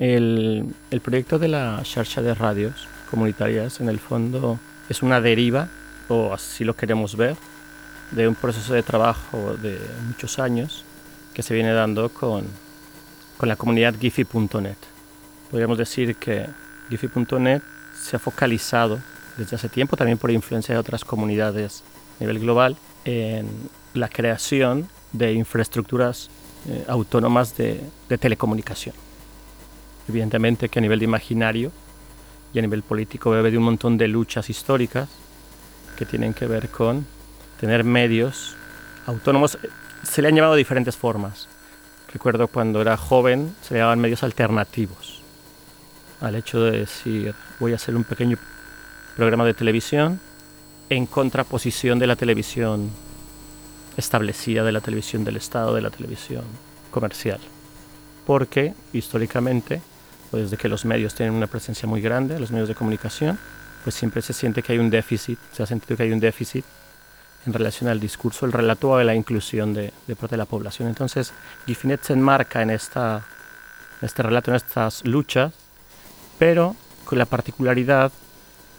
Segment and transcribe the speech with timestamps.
[0.00, 5.68] El, el proyecto de la Xarxa de Radios Comunitarias en el fondo es una deriva,
[6.08, 7.36] o así lo queremos ver,
[8.10, 10.86] de un proceso de trabajo de muchos años
[11.34, 12.46] que se viene dando con,
[13.36, 14.78] con la comunidad Giphy.net.
[15.50, 16.46] Podríamos decir que
[16.88, 17.60] Giphy.net
[17.94, 19.00] se ha focalizado
[19.36, 21.82] desde hace tiempo, también por influencia de otras comunidades
[22.18, 23.48] a nivel global, en
[23.92, 26.30] la creación de infraestructuras
[26.70, 28.94] eh, autónomas de, de telecomunicación.
[30.10, 31.72] Evidentemente que a nivel de imaginario
[32.52, 35.08] y a nivel político bebe de un montón de luchas históricas
[35.96, 37.06] que tienen que ver con
[37.60, 38.56] tener medios
[39.06, 39.56] autónomos.
[40.02, 41.48] Se le han llamado de diferentes formas.
[42.12, 45.20] Recuerdo cuando era joven se le llamaban medios alternativos
[46.20, 48.36] al hecho de decir voy a hacer un pequeño
[49.16, 50.20] programa de televisión
[50.88, 52.90] en contraposición de la televisión
[53.96, 56.44] establecida, de la televisión del Estado, de la televisión
[56.90, 57.38] comercial.
[58.26, 59.80] Porque históricamente
[60.38, 63.38] desde que los medios tienen una presencia muy grande, los medios de comunicación,
[63.82, 66.64] pues siempre se siente que hay un déficit, se ha sentido que hay un déficit
[67.46, 70.88] en relación al discurso, el relato de la inclusión de, de parte de la población.
[70.88, 71.32] Entonces,
[71.66, 73.24] Gifinet se enmarca en, esta,
[74.00, 75.54] en este relato, en estas luchas,
[76.38, 78.12] pero con la particularidad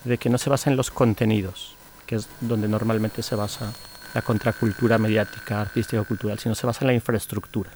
[0.04, 1.76] de que no se basa en los contenidos,
[2.06, 3.74] que es donde normalmente se basa
[4.14, 7.72] la contracultura mediática, artística o cultural, sino se basa en la infraestructura.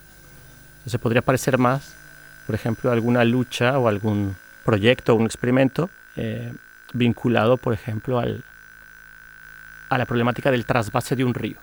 [0.85, 1.96] Se podría parecer más
[2.45, 6.53] por ejemplo, alguna lucha o algún proyecto o un experimento eh,
[6.94, 8.44] vinculado, por ejemplo, al,
[9.89, 11.57] a la problemática del trasvase de un río.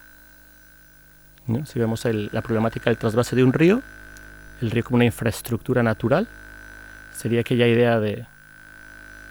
[1.65, 3.83] Si vemos la problemática del trasvase de un río,
[4.61, 6.29] el río como una infraestructura natural,
[7.17, 8.27] sería aquella idea de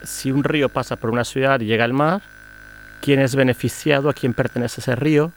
[0.03, 2.21] si un río pasa por una ciudad y llega al mar,
[3.01, 4.09] ¿quién es beneficiado?
[4.09, 5.31] ¿A quién pertenece ese río?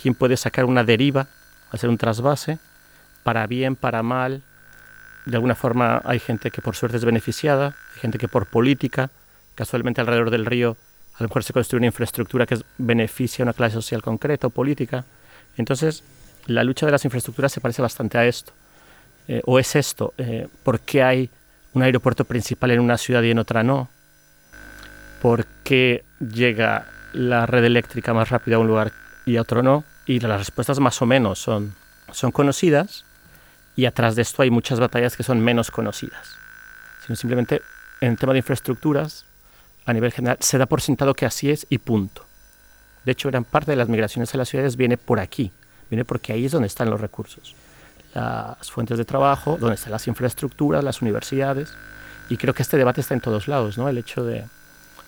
[0.00, 1.26] ¿Quién puede sacar una deriva,
[1.70, 2.58] hacer un trasvase?
[3.22, 4.42] Para bien, para mal,
[5.24, 9.10] de alguna forma hay gente que por suerte es beneficiada, hay gente que por política,
[9.54, 10.76] casualmente alrededor del río,
[11.14, 14.50] a lo mejor se construye una infraestructura que beneficia a una clase social concreta o
[14.50, 15.04] política.
[15.56, 16.02] Entonces,
[16.46, 18.52] la lucha de las infraestructuras se parece bastante a esto.
[19.28, 21.30] Eh, o es esto, eh, ¿por qué hay
[21.72, 23.88] un aeropuerto principal en una ciudad y en otra no?
[25.22, 28.92] ¿Por qué llega la red eléctrica más rápida a un lugar
[29.24, 29.84] y a otro no?
[30.04, 31.74] Y las respuestas más o menos son,
[32.12, 33.06] son conocidas,
[33.76, 36.36] y atrás de esto hay muchas batallas que son menos conocidas.
[37.04, 37.62] Sino simplemente
[38.00, 39.26] en el tema de infraestructuras,
[39.86, 42.24] a nivel general, se da por sentado que así es y punto.
[43.04, 45.52] De hecho, gran parte de las migraciones a las ciudades viene por aquí,
[45.90, 47.54] viene porque ahí es donde están los recursos,
[48.14, 51.74] las fuentes de trabajo, donde están las infraestructuras, las universidades.
[52.30, 53.88] Y creo que este debate está en todos lados, ¿no?
[53.88, 54.44] El hecho de,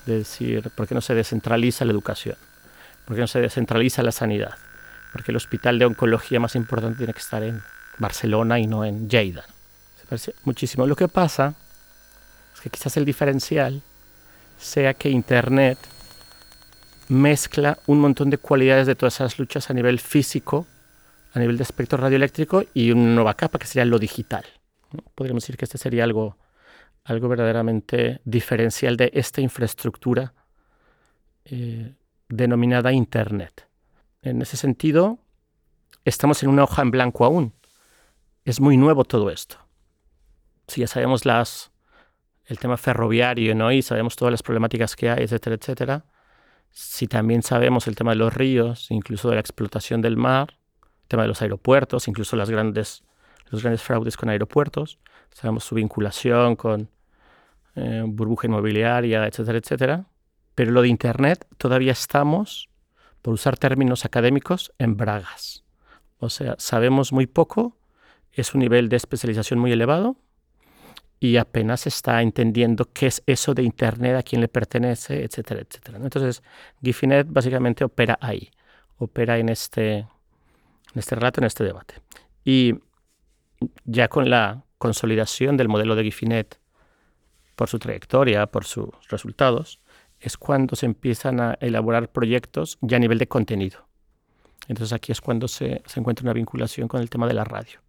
[0.04, 2.36] de decir, ¿por qué no se descentraliza la educación?
[3.06, 4.54] ¿Por qué no se descentraliza la sanidad?
[5.12, 7.62] Porque el hospital de oncología más importante tiene que estar en
[7.98, 9.44] Barcelona y no en Lleida.
[9.98, 10.86] Se parece muchísimo.
[10.86, 11.54] Lo que pasa
[12.54, 13.82] es que quizás el diferencial
[14.58, 15.78] sea que Internet
[17.08, 20.66] mezcla un montón de cualidades de todas esas luchas a nivel físico,
[21.32, 24.44] a nivel de espectro radioeléctrico y una nueva capa que sería lo digital.
[25.14, 26.36] Podríamos decir que este sería algo,
[27.04, 30.32] algo verdaderamente diferencial de esta infraestructura
[31.44, 31.94] eh,
[32.28, 33.68] denominada Internet.
[34.22, 35.18] En ese sentido,
[36.04, 37.52] estamos en una hoja en blanco aún
[38.46, 39.56] es muy nuevo todo esto.
[40.68, 41.72] Si ya sabemos las,
[42.46, 43.72] el tema ferroviario, ¿no?
[43.72, 46.04] Y sabemos todas las problemáticas que hay, etcétera, etcétera.
[46.70, 50.58] Si también sabemos el tema de los ríos, incluso de la explotación del mar,
[51.02, 53.02] el tema de los aeropuertos, incluso las grandes,
[53.50, 55.00] los grandes fraudes con aeropuertos,
[55.32, 56.88] sabemos su vinculación con
[57.74, 60.06] eh, burbuja inmobiliaria, etcétera, etcétera.
[60.54, 62.70] Pero lo de Internet todavía estamos,
[63.22, 65.64] por usar términos académicos, en bragas.
[66.18, 67.75] O sea, sabemos muy poco
[68.36, 70.16] es un nivel de especialización muy elevado
[71.18, 75.98] y apenas está entendiendo qué es eso de Internet, a quién le pertenece, etcétera, etcétera.
[75.98, 76.42] Entonces,
[76.82, 78.50] Gifinet básicamente opera ahí,
[78.98, 80.06] opera en este, en
[80.94, 81.94] este relato, en este debate.
[82.44, 82.74] Y
[83.84, 86.60] ya con la, consolidación del modelo de Gifinet
[87.54, 89.80] por su trayectoria, por sus resultados,
[90.20, 93.86] es cuando se empiezan a elaborar proyectos ya a nivel de contenido.
[94.68, 97.80] Entonces aquí es cuando se, encuentra una vinculación con el tema de la radio.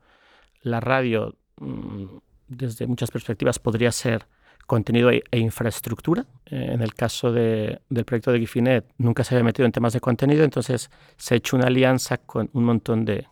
[0.62, 2.06] La radio, mm,
[2.48, 4.28] desde muchas perspectivas, podría ser
[4.68, 6.26] contenido e, e infraestructura.
[6.46, 10.02] Eh, en el caso del proyecto de Gifinet, nunca se había metido en temas de
[10.02, 13.26] contenido, entonces se ha hecho una alianza con un montón de,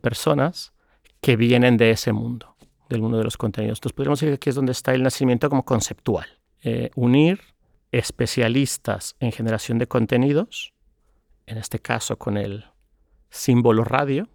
[0.00, 0.72] personas
[1.20, 2.54] que vienen de ese mundo,
[2.88, 3.78] del mundo de los contenidos.
[3.78, 6.26] Entonces podríamos decir que aquí es donde está el nacimiento como conceptual.
[6.62, 7.40] Eh, unir
[7.90, 10.74] especialistas en generación de contenidos,
[11.46, 12.66] en este caso con el
[13.30, 14.28] símbolo radio,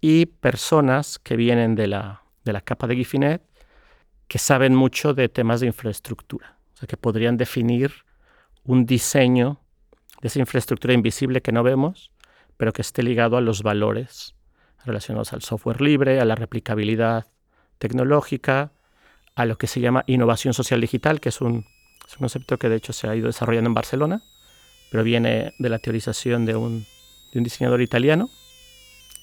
[0.00, 3.42] y personas que vienen de la, de la capa de Gifinet
[4.28, 7.92] que saben mucho de temas de infraestructura, o sea, que podrían definir
[8.64, 9.60] un diseño
[10.20, 12.10] de esa infraestructura invisible que no vemos,
[12.56, 14.34] pero que esté ligado a los valores
[14.84, 17.26] relacionados al software libre, a la replicabilidad
[17.78, 18.72] tecnológica,
[19.34, 21.64] a lo que se llama innovación social digital, que es un,
[22.18, 24.22] concepto que de hecho se ha ido desarrollando en Barcelona,
[24.90, 26.84] pero viene de la teorización de un,
[27.32, 28.28] diseñador italiano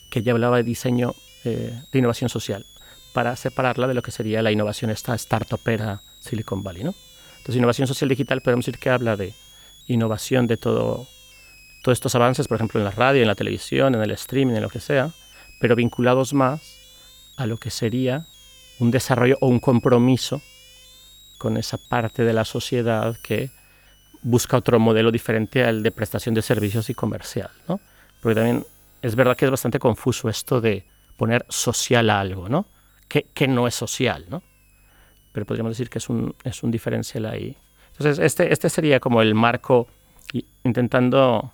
[0.09, 2.65] que ya hablaba de diseño eh, de innovación social,
[3.13, 6.83] para separarla de lo que sería la innovación esta startupera Silicon Valley.
[6.83, 6.93] ¿no?
[7.37, 9.33] Entonces, innovación social digital podemos decir que habla de
[9.87, 11.07] innovación de todo,
[11.83, 14.63] todos estos avances, por ejemplo, en la radio, en la televisión, en el streaming, en
[14.63, 15.11] lo que sea,
[15.59, 16.61] pero vinculados más
[17.37, 18.25] a lo que sería
[18.79, 20.41] un desarrollo o un compromiso
[21.37, 23.51] con esa parte de la sociedad que
[24.21, 27.79] busca otro modelo diferente al de prestación de servicios y comercial, ¿no?
[28.21, 28.65] Porque también
[29.05, 30.83] es verdad que es bastante confuso esto de
[31.15, 32.65] poner social a algo, ¿no?
[33.07, 34.41] Que, no es social, ¿no?
[35.31, 37.55] Pero podríamos decir que es un, es un diferencial ahí.
[37.91, 39.87] Entonces, este, este sería como el marco
[40.63, 41.51] intentando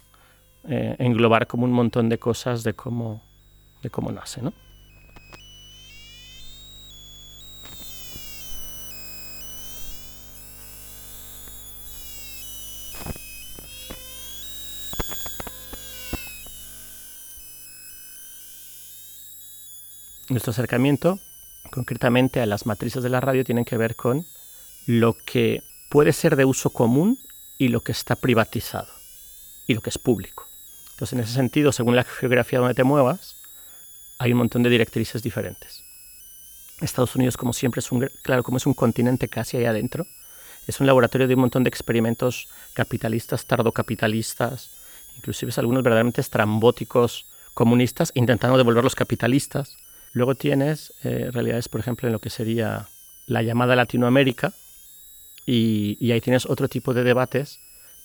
[0.67, 3.21] eh, englobar como un montón de cosas de cómo
[3.83, 4.53] de cómo nace, ¿no?
[20.31, 21.19] Nuestro acercamiento,
[21.71, 24.25] concretamente a las matrices de la radio, tienen que ver con
[24.85, 27.19] lo que puede ser de uso común
[27.57, 28.87] y lo que está privatizado
[29.67, 30.47] y lo que es público.
[30.91, 33.41] Entonces, en ese sentido, según la geografía donde te muevas,
[34.19, 35.83] hay un montón de directrices diferentes.
[36.79, 40.07] Estados Unidos, como siempre, es un, claro, como es un continente casi ahí adentro,
[40.65, 44.71] es un laboratorio de un montón de experimentos capitalistas, tardocapitalistas,
[45.17, 49.75] inclusive algunos verdaderamente estrambóticos comunistas, intentando devolverlos capitalistas.
[50.11, 52.87] Luego tienes eh, realidades, por ejemplo, en lo que sería
[53.27, 54.53] la llamada Latinoamérica,
[55.45, 57.59] y, ahí tienes otro tipo de debates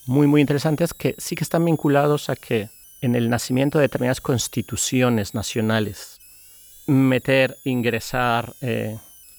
[0.07, 2.71] muy, muy interesantes que sí que están vinculados a que
[3.01, 6.19] en el nacimiento de determinadas constituciones nacionales
[6.87, 8.99] meter, ingresar, eh,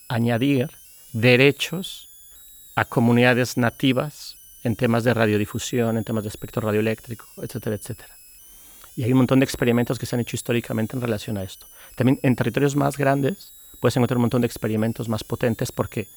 [0.09, 0.69] añadir
[1.13, 2.09] derechos
[2.75, 8.17] a comunidades nativas en temas de radiodifusión, en temas de espectro radioeléctrico, etcétera, etcétera.
[8.95, 11.67] Y hay un montón de experimentos que se han hecho históricamente en relación a esto.
[11.98, 13.51] También en territorios más grandes
[13.82, 16.08] puedes encontrar un montón de experimentos más potentes porque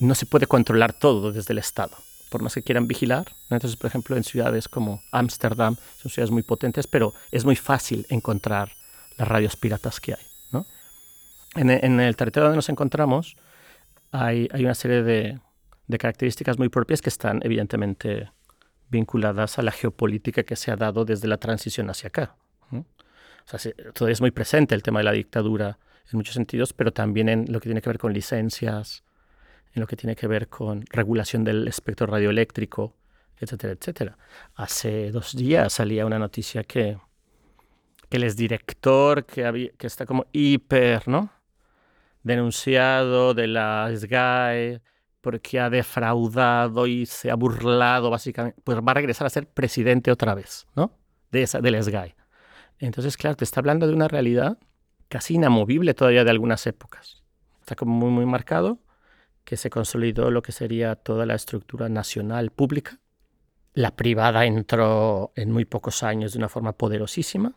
[0.00, 1.98] no se puede controlar todo desde el Estado
[2.34, 3.36] por más que quieran vigilar.
[3.48, 8.06] Entonces, por ejemplo, en ciudades como Ámsterdam, son ciudades muy potentes, pero es muy fácil
[8.08, 8.72] encontrar
[9.16, 10.64] las radios piratas que hay.
[11.54, 13.36] En, el territorio donde nos encontramos
[14.10, 15.38] hay, una serie de,
[15.96, 18.32] características muy propias que están evidentemente
[18.90, 22.34] vinculadas a la geopolítica que se ha dado desde la transición hacia acá.
[23.52, 25.78] O sea, todavía es muy presente el tema de la dictadura
[26.10, 29.04] en muchos sentidos, pero también en lo que tiene que ver con licencias,
[29.74, 32.94] en lo que tiene que ver con regulación del espectro radioeléctrico,
[33.38, 34.18] etcétera, etcétera.
[34.54, 36.98] Hace dos días salía una noticia que,
[38.08, 41.30] que el exdirector, que, que está como hiper, ¿no?
[42.22, 44.80] Denunciado de la SGAE
[45.20, 50.10] porque ha defraudado y se ha burlado, básicamente, pues va a regresar a ser presidente
[50.10, 50.92] otra vez, ¿no?
[51.30, 52.14] De, esa, de la SGAE.
[52.78, 54.58] Entonces, claro, te está hablando de una realidad
[55.08, 57.22] casi inamovible todavía de algunas épocas.
[57.60, 58.78] Está como muy, muy marcado
[59.44, 62.98] que se consolidó lo que sería toda la estructura nacional pública.
[63.74, 67.54] La privada entró en muy pocos años de una forma poderosísima.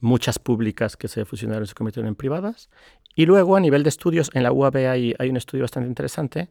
[0.00, 2.70] Muchas públicas que se fusionaron se convirtieron en privadas.
[3.16, 6.50] Y luego, a nivel de estudios, en la UAB hay, hay un estudio bastante interesante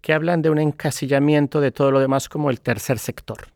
[0.00, 3.48] que hablan de un encasillamiento de todo lo demás como el tercer sector.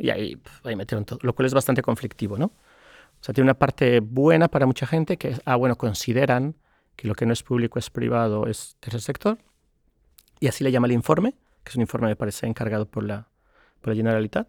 [0.00, 2.38] Y ahí, ahí metieron todo, lo cual es bastante conflictivo.
[2.38, 2.46] ¿no?
[2.46, 6.56] O sea, tiene una parte buena para mucha gente que, ah, bueno, consideran
[6.96, 9.38] que lo que no es público es privado, es tercer sector.
[10.40, 13.28] Y así le llama el informe, que es un informe, me parece, encargado por la,
[13.80, 14.48] por la Generalitat.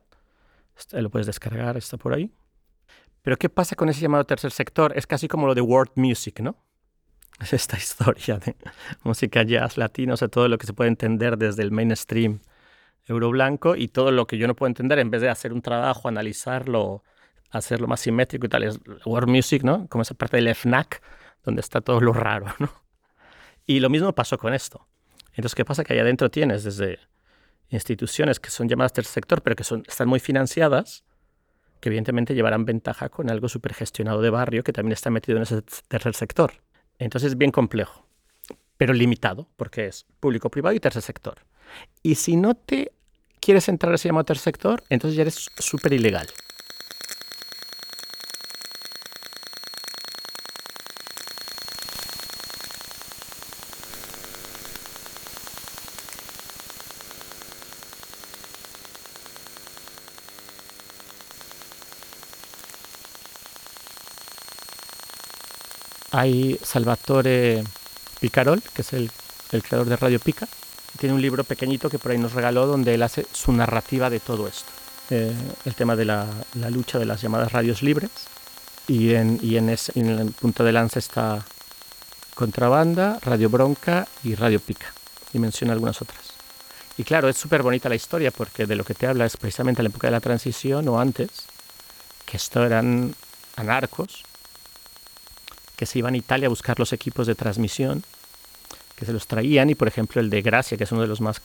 [0.78, 2.32] Este, lo puedes descargar, está por ahí.
[3.22, 4.94] Pero ¿qué pasa con ese llamado tercer sector?
[4.96, 6.56] Es casi como lo de world music, ¿no?
[7.40, 8.56] es esta historia de
[9.04, 12.40] música jazz latino, o sea, todo lo que se puede entender desde el mainstream
[13.08, 16.08] euroblanco y todo lo que yo no puedo entender, en vez de hacer un trabajo,
[16.08, 17.04] analizarlo,
[17.50, 19.88] hacerlo más simétrico y tal, es world music, ¿no?
[19.88, 21.02] Como esa parte del FNAC,
[21.44, 22.70] donde está todo lo raro, ¿no?
[23.66, 24.88] Y lo mismo pasó con esto.
[25.30, 25.84] Entonces, ¿qué pasa?
[25.84, 27.00] Que ahí adentro tienes desde
[27.70, 31.04] instituciones que son llamadas tercer sector, pero que son, están muy financiadas,
[31.80, 35.62] que evidentemente llevarán ventaja con algo supergestionado de barrio que también está metido en ese
[35.88, 36.54] tercer sector.
[36.98, 38.08] Entonces es bien complejo,
[38.78, 41.36] pero limitado, porque es público, privado y tercer sector.
[42.02, 42.94] Y si no te
[43.48, 46.28] quieres entrar a ese llamado tercer sector, entonces ya eres súper ilegal.
[66.12, 67.64] Hay Salvatore
[68.20, 69.10] Picarol, que es el,
[69.64, 70.50] creador de Radio Pica.
[70.98, 74.20] Tiene un libro pequeñito que por ahí nos regaló donde él hace su narrativa de
[74.20, 74.70] todo esto.
[75.10, 75.34] Eh,
[75.66, 76.28] el tema de la,
[76.70, 78.12] lucha de las llamadas radios libres.
[78.88, 81.44] Y en, en, en el punto de lanza está
[82.36, 84.94] Contrabanda, Radio Bronca y Radio Pica.
[85.34, 86.34] Y menciona algunas otras.
[86.98, 89.84] Y claro, es súper bonita la historia porque de lo que te habla es precisamente
[89.84, 91.30] la época de la transición o antes,
[92.26, 93.14] que esto eran
[93.56, 94.24] anarcos
[95.78, 98.04] que se iban a Italia a buscar los equipos de transmisión,
[98.98, 101.22] que se los traían y por ejemplo el de Gracia, que es uno de los
[101.22, 101.40] más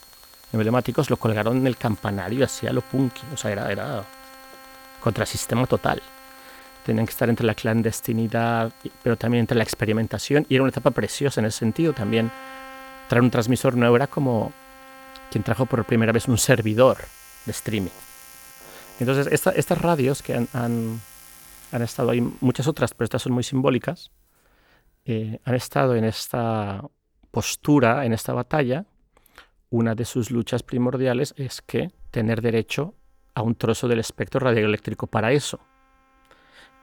[0.51, 4.03] emblemáticos, lo colgaron en el campanario hacía lo punky, o sea, era, era
[4.99, 6.01] contrasistema total.
[6.83, 10.91] Tenían que estar entre la clandestinidad, pero también entre la experimentación y era una etapa
[10.91, 12.31] preciosa en ese sentido también.
[13.07, 14.51] Traer un transmisor nuevo era como
[15.31, 16.97] quien trajo por primera vez un servidor
[17.45, 17.91] de streaming.
[18.99, 24.11] Entonces, estas radios que han, han, estado ahí, muchas otras, pero estas son muy simbólicas,
[25.05, 26.81] eh, han estado en esta
[27.33, 28.85] postura, en esta batalla,
[29.71, 32.93] una de sus luchas primordiales es que tener derecho
[33.33, 35.59] a un trozo del espectro radioeléctrico para eso.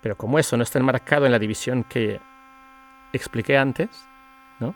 [0.03, 2.21] Pero como eso no está enmarcado en la división que
[3.13, 3.91] expliqué antes,
[4.59, 4.75] ¿no?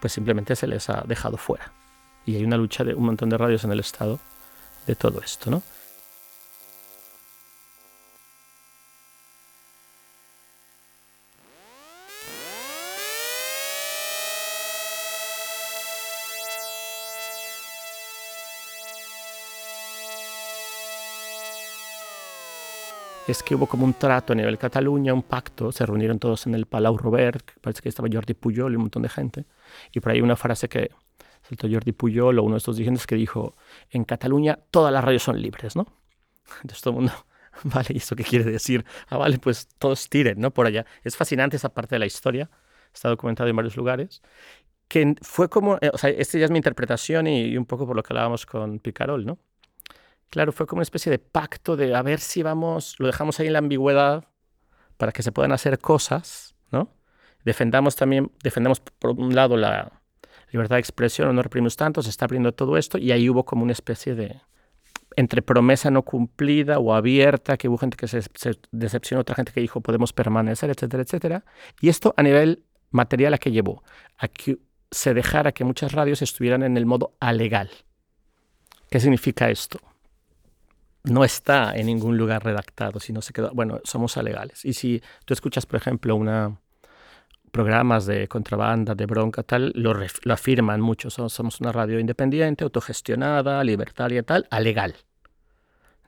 [0.00, 1.72] pues simplemente se les ha dejado fuera.
[2.24, 4.20] Y hay una lucha de un montón de radios en el Estado
[4.86, 5.50] de todo esto.
[5.50, 5.64] ¿no?
[23.30, 26.54] Es que hubo como un trato a nivel Cataluña, un pacto, se reunieron todos en
[26.54, 29.46] el Palau Robert, parece que estaba Jordi Pujol y un montón de gente,
[29.92, 30.90] y por ahí una frase que
[31.42, 33.56] saltó Jordi Pujol o uno de estos dirigentes que dijo,
[33.90, 35.86] en Cataluña todas las radios son libres, ¿no?
[36.62, 37.12] Entonces todo el mundo,
[37.64, 38.84] vale, ¿y eso qué quiere decir?
[39.08, 40.50] Ah, vale, pues todos tiren, ¿no?
[40.50, 40.86] Por allá.
[41.04, 42.50] Es fascinante esa parte de la historia,
[42.92, 44.22] está documentado en varios lugares,
[44.88, 47.86] que fue como, eh, o sea, esta ya es mi interpretación y, y un poco
[47.86, 49.38] por lo que hablábamos con Picarol, ¿no?
[50.30, 53.48] Claro, fue como una especie de pacto de a ver si vamos, lo dejamos ahí
[53.48, 54.24] en la ambigüedad
[54.96, 56.88] para que se puedan hacer cosas, ¿no?
[57.44, 60.00] Defendamos también, defendemos por un lado la
[60.52, 63.64] libertad de expresión, no reprimimos tanto, se está abriendo todo esto y ahí hubo como
[63.64, 64.40] una especie de
[65.16, 68.22] entre promesa no cumplida o abierta, que hubo gente que se,
[68.70, 71.44] decepcionó, otra gente que dijo podemos permanecer, etcétera, etcétera.
[71.80, 73.82] Y esto a nivel material a que llevó,
[74.16, 74.58] a que
[74.90, 77.70] se dejara que muchas radios estuvieran en el modo alegal.
[78.90, 79.80] ¿Qué significa esto?
[81.04, 84.64] No está en ningún lugar redactado, sino se quedó, bueno, somos alegales.
[84.64, 86.58] Y si tú escuchas, por ejemplo, una
[87.50, 89.94] programas de contrabanda, de bronca, tal, lo,
[90.32, 91.10] afirman mucho.
[91.10, 94.94] Somos una radio independiente, autogestionada, libertaria, tal, alegal.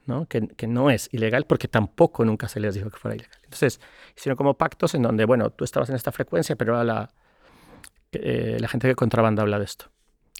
[0.05, 0.25] ¿no?
[0.27, 3.37] Que, no es ilegal porque tampoco nunca se les dijo que fuera ilegal.
[3.43, 3.79] Entonces,
[4.15, 7.09] hicieron como pactos en donde, bueno, tú estabas en esta frecuencia, pero la,
[8.11, 9.85] eh, la gente de contrabanda habla de esto.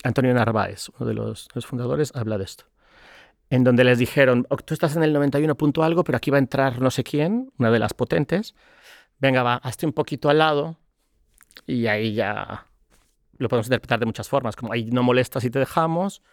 [0.03, 2.65] Antonio Narváez, uno de los fundadores, habla de esto
[3.53, 6.39] en donde les dijeron, tú estás en el 91 punto algo, pero aquí va a
[6.39, 8.55] entrar no sé quién, una de las potentes,
[9.19, 10.77] venga, va, hazte un poquito al lado
[11.67, 12.65] y ahí ya
[13.37, 16.23] lo podemos interpretar de muchas formas, como ahí no molestas y te dejamos,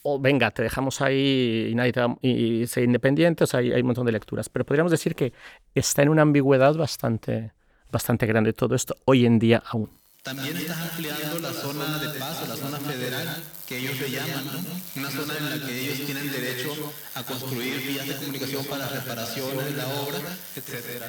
[0.00, 3.82] o venga, te dejamos ahí y nadie te y, sé independiente, o sea, hay, hay,
[3.82, 5.34] un montón de lecturas, pero podríamos decir que
[5.74, 7.52] está en una ambigüedad bastante,
[7.92, 9.99] bastante grande todo esto hoy en día aún.
[10.22, 15.00] También estás ampliando la zona de paso, la zona federal, que ellos le llaman, ¿no?
[15.00, 16.74] Una zona en la que ellos tienen derecho
[17.14, 20.18] a construir vías de comunicación para reparaciones de la obra,
[20.56, 21.04] etc.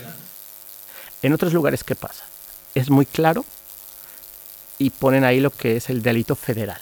[1.21, 2.23] En otros lugares, ¿qué pasa?
[2.73, 3.43] Es muy claro
[4.77, 6.79] y ponen ahí lo que es el delito federal.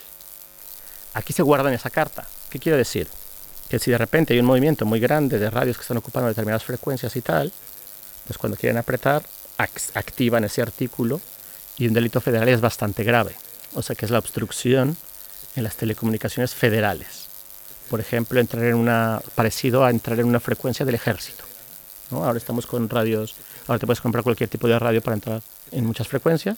[1.16, 2.28] Aquí se guarda en esa carta.
[2.52, 3.08] ¿Qué quiere decir?
[3.70, 6.64] Que si de repente hay un movimiento muy grande de radios que están ocupando determinadas
[6.64, 7.52] frecuencias y tal,
[8.28, 9.24] pues cuando quieren apretar,
[9.58, 11.20] activan ese artículo
[11.80, 13.36] Y un delito federal es bastante grave,
[13.74, 14.96] o sea que es la obstrucción
[15.56, 17.28] en las telecomunicaciones federales.
[17.90, 21.44] Por ejemplo, entrar en una parecido a entrar en una frecuencia del ejército.
[22.12, 22.24] ¿no?
[22.24, 23.36] Ahora estamos con radios,
[23.68, 26.58] ahora te puedes comprar cualquier tipo de radio para entrar en muchas frecuencias.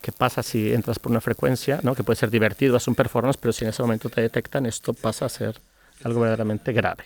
[0.00, 1.94] ¿Qué pasa si entras por una frecuencia, ¿no?
[1.94, 4.94] que puede ser divertido, es un performance, pero si en ese momento te detectan, esto
[4.94, 5.60] pasa a ser
[6.04, 7.04] algo verdaderamente grave.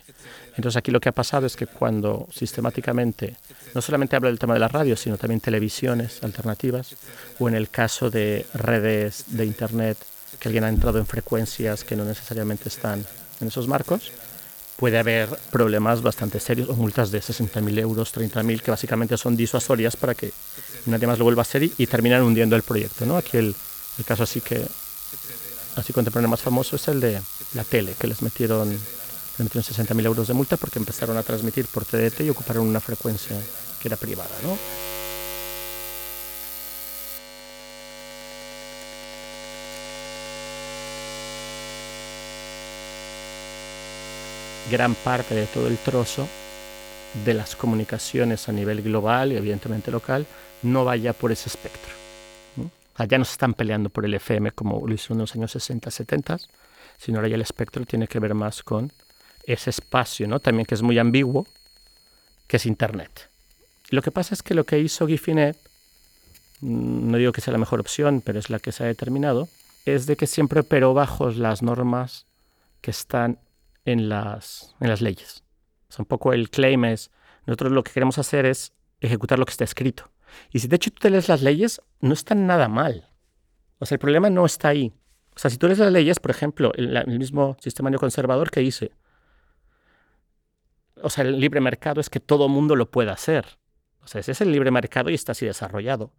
[0.57, 3.37] Entonces aquí lo que ha pasado es que cuando sistemáticamente,
[3.75, 6.95] no solamente habla del tema de la radio, sino también televisiones alternativas,
[7.39, 9.99] o en el caso de redes de Internet,
[10.39, 13.05] que alguien ha entrado en frecuencias que no necesariamente están
[13.41, 14.13] en esos marcos,
[14.77, 19.95] puede haber problemas bastante serios o multas de 60.000 euros, 30.000, que básicamente son disuasorias
[19.97, 20.33] para que
[20.87, 23.05] nadie más lo vuelva a hacer y, terminan hundiendo el proyecto.
[23.05, 23.19] ¿no?
[23.19, 23.55] Aquí el,
[23.99, 24.65] el caso así que
[25.77, 27.21] así contemporáneo más famoso es el de
[27.55, 28.75] la tele, que les metieron,
[29.45, 33.37] metieron 60.000 euros de multa porque empezaron a transmitir por TDT y ocuparon una frecuencia
[33.81, 34.31] que era privada.
[34.43, 34.57] ¿no?
[44.71, 46.29] Gran parte de todo el trozo
[47.25, 50.27] de las comunicaciones a nivel global y evidentemente local
[50.63, 51.93] no vaya por ese espectro.
[53.09, 55.91] Ya no se están peleando por el FM como lo hicieron en los años 60,
[55.91, 56.37] 70,
[56.99, 58.93] sino ahora ya el espectro tiene que ver más con
[59.45, 60.41] ese espacio, ¿no?
[60.41, 61.47] También que es muy ambiguo,
[62.47, 63.31] que es Internet.
[63.91, 65.57] Lo que pasa es que lo que hizo Gifinet,
[66.61, 69.49] mm, no digo que sea la mejor opción, pero es la que se ha determinado,
[69.85, 72.27] es de que siempre operó bajo las normas
[72.81, 73.39] que están
[73.85, 75.43] en las, en las leyes.
[75.97, 77.11] O un poco el claim es,
[77.47, 80.11] nosotros lo que queremos hacer es ejecutar lo que está escrito.
[80.53, 83.09] Y si de hecho tú lees las leyes, no están nada mal.
[83.79, 84.93] O sea, el problema no está ahí.
[85.35, 88.61] O sea, si tú lees las leyes, por ejemplo, el, el mismo sistema neoconservador que
[88.61, 88.93] dice,
[91.03, 93.59] o sea, el libre mercado es que todo mundo lo pueda hacer.
[94.03, 96.13] O sea, ese es el libre mercado y está así desarrollado.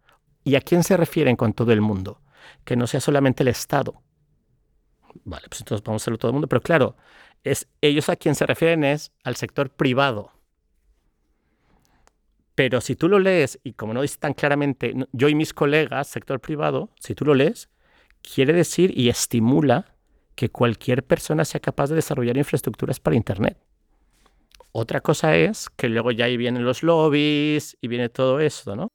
[0.44, 2.20] ¿Y a quién se refieren con todo el mundo?
[2.64, 4.02] Que no sea solamente el Estado.
[5.24, 6.48] Vale, pues entonces vamos a hacerlo todo el mundo.
[6.48, 6.96] Pero claro,
[7.44, 10.32] es, ellos a quien se refieren es al sector privado.
[12.54, 16.08] Pero si tú lo lees, y como no dice tan claramente, yo y mis colegas,
[16.08, 17.70] sector privado, si tú lo lees,
[18.22, 19.94] quiere decir y estimula
[20.34, 23.58] que cualquier persona sea capaz de desarrollar infraestructuras para Internet.
[24.74, 28.88] Otra cosa es que luego ya ahí vienen los lobbies y viene todo eso, ¿no?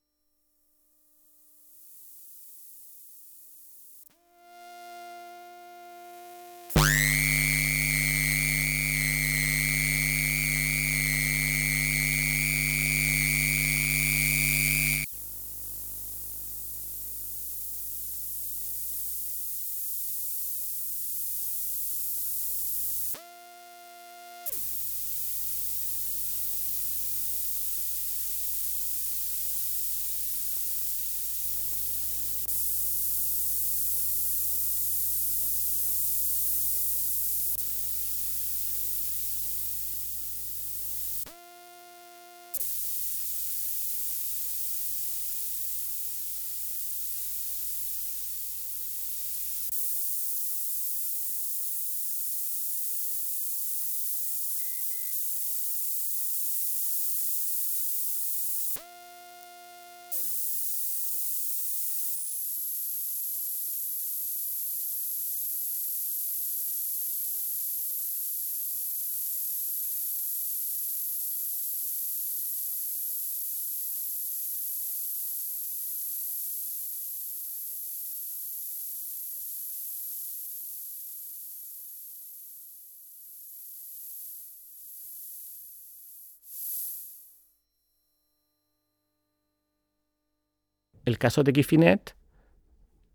[91.08, 92.16] El caso de Gifinet,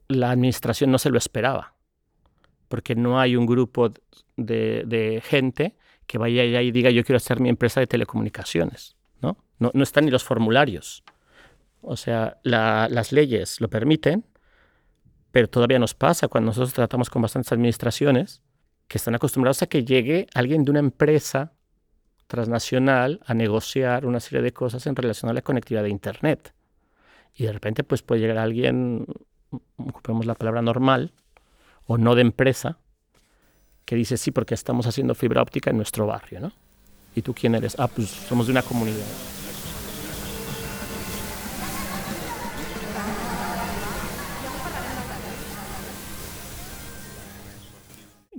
[0.08, 1.74] la administración no se lo esperaba,
[2.68, 3.92] porque no hay un grupo
[4.36, 5.76] de, gente
[6.06, 8.96] que vaya allá y diga yo quiero hacer mi empresa de telecomunicaciones.
[9.20, 11.04] No, no, están ni los formularios.
[11.82, 14.24] O sea, las leyes lo permiten,
[15.30, 18.40] pero todavía nos pasa cuando nosotros tratamos con bastantes administraciones
[18.88, 21.52] que están acostumbrados a que llegue alguien de una empresa
[22.26, 26.54] transnacional a negociar una serie de cosas en relación a la conectividad de Internet
[27.34, 29.06] y de repente pues puede llegar alguien,
[29.76, 31.12] ocupemos la palabra normal,
[31.86, 32.78] o no de empresa,
[33.84, 36.52] que dice sí porque estamos haciendo fibra óptica en nuestro barrio, ¿no?
[37.14, 37.78] ¿Y tú quién eres?
[37.78, 39.06] Ah, pues somos de una comunidad.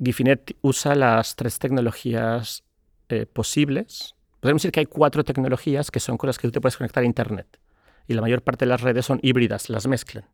[0.03, 2.63] Gifinet usa las tres tecnologías
[3.09, 4.15] eh, posibles.
[4.39, 7.03] Podemos decir que hay cuatro tecnologías que son con las que tú te puedes conectar
[7.03, 7.59] a Internet
[8.07, 10.25] y la mayor parte de las redes son híbridas, las mezclan.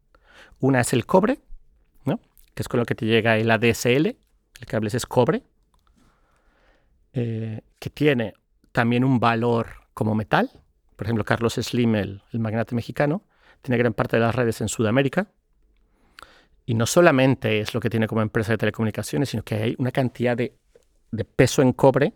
[0.60, 1.40] Una es el cobre,
[2.06, 2.20] ¿no?
[2.54, 5.44] que es con lo que te llega el ADSL, el cable es cobre,
[7.14, 8.34] eh, que tiene
[8.72, 10.50] también un valor como metal.
[10.96, 13.24] Por ejemplo, Carlos Slim, el, magnate mexicano,
[13.62, 15.28] tiene gran parte de las redes en Sudamérica.
[16.66, 19.92] Y no solamente es lo que tiene como empresa de telecomunicaciones, sino que hay una
[19.92, 20.54] cantidad de,
[21.36, 22.14] peso en cobre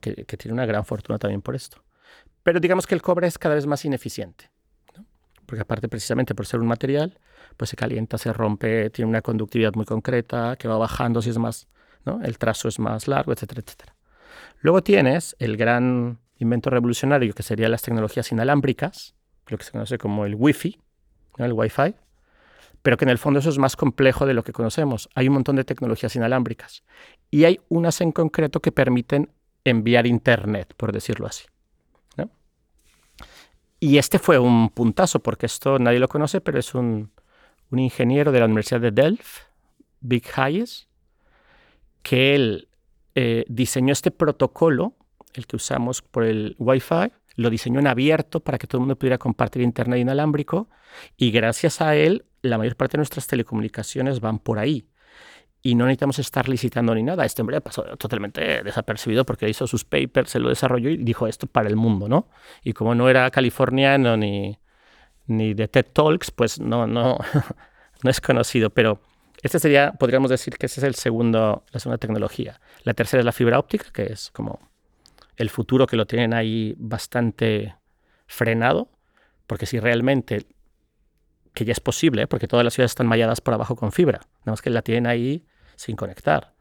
[0.00, 1.82] que, tiene una gran fortuna también por esto.
[2.42, 4.50] Pero digamos que el cobre es cada vez más ineficiente.
[5.46, 7.18] Porque aparte precisamente por ser un material,
[7.56, 11.38] pues se calienta, se rompe, tiene una conductividad muy concreta, que va bajando si es
[11.38, 11.68] más,
[12.22, 13.94] el trazo es más largo, etcétera, etcétera.
[14.60, 19.14] Luego tienes el gran invento revolucionario que serían las tecnologías inalámbricas,
[19.48, 20.80] lo que se conoce como el Wi-Fi,
[21.38, 21.94] el Wi-Fi,
[22.82, 25.08] pero que en el fondo eso es más complejo de lo que conocemos.
[25.14, 26.82] Hay un montón de tecnologías inalámbricas
[27.30, 29.30] y hay unas en concreto que permiten
[29.64, 31.44] enviar Internet, por decirlo así.
[33.82, 37.10] Y este fue un puntazo, porque esto nadie lo conoce, pero es un,
[37.72, 39.38] ingeniero de la Universidad de Delft,
[40.00, 40.86] Big Hayes,
[42.04, 42.68] que él
[43.16, 44.94] eh, diseñó este protocolo,
[45.34, 48.96] el que usamos por el Wi-Fi, lo diseñó en abierto para que todo el mundo
[48.96, 50.68] pudiera compartir Internet inalámbrico
[51.16, 54.86] y gracias a él la mayor parte de nuestras telecomunicaciones van por ahí
[55.62, 57.24] y no necesitamos estar licitando ni nada.
[57.24, 61.46] Este hombre pasó totalmente desapercibido porque hizo sus papers, se lo desarrolló y dijo esto
[61.46, 62.28] para el mundo, ¿no?
[62.64, 64.58] Y como no era californiano ni,
[65.26, 67.18] ni de TED Talks, pues no, no,
[68.02, 69.00] no es conocido, pero
[69.42, 72.60] este sería, podríamos decir que ese es el segundo, la segunda tecnología.
[72.82, 74.58] La tercera es la fibra óptica, que es como
[75.36, 77.76] el futuro que lo tienen ahí bastante
[78.26, 78.88] frenado,
[79.46, 80.46] porque si realmente,
[81.54, 84.52] que ya es posible, porque todas las ciudades están malladas por abajo con fibra, nada
[84.52, 85.44] más que la tienen ahí
[85.76, 86.52] sin conectar.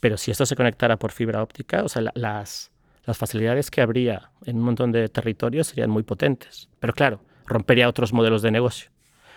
[0.00, 2.70] Pero si esto se conectara por fibra óptica, o sea, las,
[3.04, 6.68] las facilidades que habría en un montón de territorios serían muy potentes.
[6.78, 8.90] Pero claro, rompería otros modelos de negocio.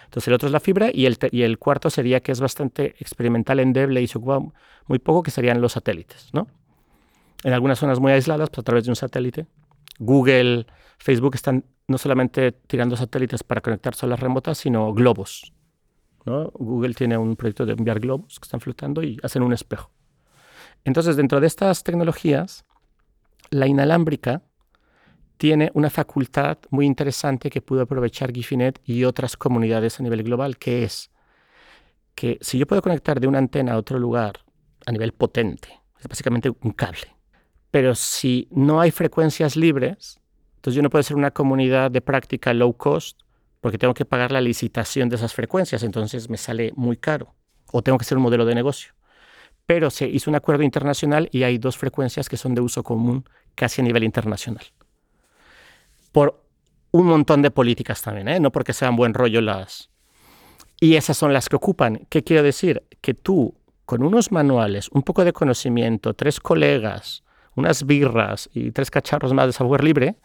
[0.06, 2.96] Entonces el otro es la fibra y el, y el cuarto sería que es bastante
[3.00, 4.40] experimental, endeble y se ocupa
[4.86, 6.48] muy poco, que serían los satélites, ¿no?
[7.44, 9.48] En algunas zonas muy aisladas, pues a través de un satélite.
[9.98, 10.68] Google,
[11.00, 15.52] Facebook están no solamente tirando satélites para conectarse a las remotas, sino globos,
[16.26, 19.92] Google tiene un proyecto de enviar globos que están flotando y hacen un espejo.
[20.86, 22.66] Entonces, dentro de estas tecnologías,
[23.50, 24.42] la inalámbrica
[25.38, 30.58] tiene una facultad muy interesante que pudo aprovechar Gifinet y otras comunidades a nivel global,
[30.58, 31.12] que es
[32.16, 34.40] que si yo puedo conectar de una antena a otro lugar
[34.86, 37.16] a nivel potente, es básicamente un cable,
[37.72, 40.20] pero si no hay frecuencias libres,
[40.56, 43.23] entonces yo no puedo ser una comunidad de práctica low cost
[43.64, 47.34] porque tengo que pagar la licitación de esas frecuencias, entonces me sale muy caro,
[47.72, 48.92] o tengo que hacer un modelo de negocio.
[49.66, 53.24] Pero se hizo un acuerdo internacional y hay dos frecuencias que son de uso común
[53.56, 54.66] casi a nivel internacional.
[56.12, 56.44] Por
[56.92, 58.40] un montón de políticas también, ¿eh?
[58.42, 59.90] no porque sean buen rollo las...
[60.82, 62.06] Y esas son las que ocupan.
[62.10, 62.84] ¿Qué quiero decir?
[63.00, 67.24] Que tú, con unos manuales, un poco de conocimiento, tres colegas,
[67.56, 70.18] unas birras y tres cacharros más de software libre,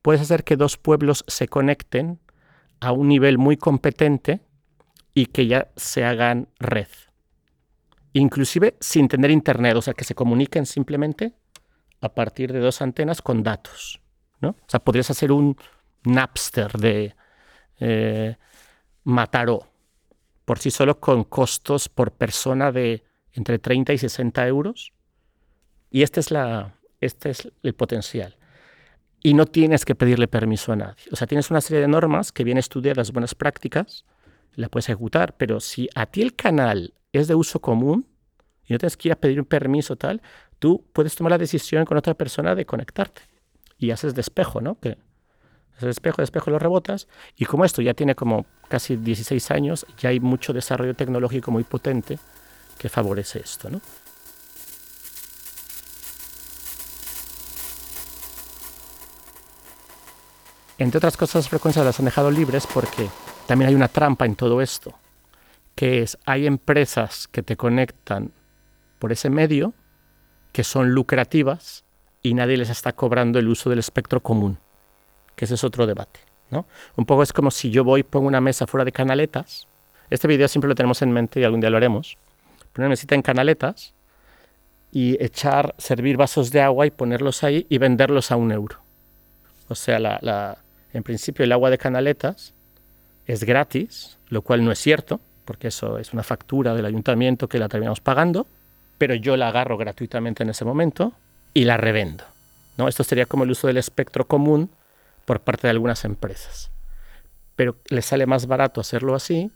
[0.00, 2.20] puedes hacer que dos pueblos se conecten
[2.80, 4.40] a un nivel muy competente
[5.14, 6.88] y que ya se hagan red.
[8.12, 11.34] Inclusive sin tener internet, o sea, que se comuniquen simplemente
[12.00, 14.00] a partir de dos antenas con datos.
[14.40, 14.50] ¿no?
[14.50, 15.56] O sea, podrías hacer un
[16.04, 17.14] Napster de
[17.80, 18.36] eh,
[19.04, 19.66] Mataró
[20.44, 24.92] por sí solo con costos por persona de entre 30 y 60 euros.
[25.90, 28.37] Y este es, la, este es el potencial
[29.28, 31.04] y no tienes que pedirle permiso a nadie.
[31.12, 34.06] O sea, tienes una serie de normas que bien estudiadas, buenas prácticas,
[34.54, 38.06] la puedes ejecutar, pero si a ti el canal es de uso común
[38.64, 40.22] y no tienes que ir a pedir un permiso tal,
[40.58, 43.20] tú puedes tomar la decisión con otra persona de conectarte
[43.76, 44.80] y haces despejo, ¿no?
[44.80, 44.96] Que
[45.76, 50.08] haces despejo, despejo, lo rebotas y como esto ya tiene como casi 16 años, ya
[50.08, 52.18] hay mucho desarrollo tecnológico muy potente
[52.78, 53.82] que favorece esto, ¿no?
[60.78, 63.08] Entre otras cosas, las frecuencias las han dejado libres porque
[63.46, 64.94] también hay una trampa en todo esto,
[65.74, 68.32] que es, hay empresas que te conectan
[68.98, 69.74] por ese medio
[70.52, 71.84] que son lucrativas
[72.22, 74.58] y nadie les está cobrando el uso del espectro común,
[75.34, 76.20] que ese es otro debate.
[76.50, 76.66] ¿no?
[76.96, 79.66] Un poco es como si yo voy, pongo una mesa fuera de canaletas,
[80.10, 82.16] este video siempre lo tenemos en mente y algún día lo haremos,
[82.72, 83.94] poner mesita en canaletas
[84.90, 88.78] y echar, servir vasos de agua y ponerlos ahí y venderlos a un euro.
[89.68, 90.58] O sea, la,
[90.92, 92.54] en principio el agua de canaletas
[93.26, 97.58] es gratis, lo cual no es cierto, porque eso es una factura del ayuntamiento que
[97.58, 98.46] la terminamos pagando,
[98.96, 101.12] pero yo la agarro gratuitamente en ese momento
[101.54, 102.24] y la revendo.
[102.76, 102.88] ¿no?
[102.88, 104.70] Esto sería como el uso del espectro común
[105.24, 106.70] por parte de algunas empresas.
[107.54, 109.50] Pero les sale más barato hacerlo así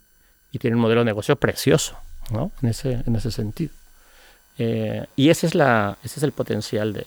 [0.50, 1.96] y tiene un modelo de negocio precioso,
[2.30, 2.50] ¿no?
[2.62, 3.72] En ese, en ese sentido.
[4.58, 7.06] Eh, y ese es, la, ese es el potencial de,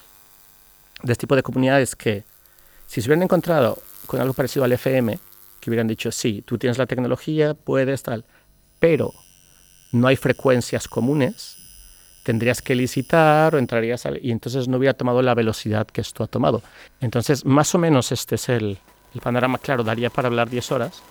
[1.03, 2.23] de este tipo de comunidades que,
[2.87, 5.19] si se hubieran encontrado con algo parecido al FM,
[5.59, 8.25] que hubieran dicho, sí, tú tienes la tecnología, puedes tal,
[8.79, 9.13] pero
[9.91, 11.57] no hay frecuencias comunes,
[12.23, 16.27] tendrías que licitar o entrarías y entonces no hubiera tomado la velocidad que esto ha
[16.27, 16.61] tomado.
[16.99, 18.79] Entonces, más o menos este es el,
[19.13, 21.01] el panorama claro, daría para hablar 10 horas,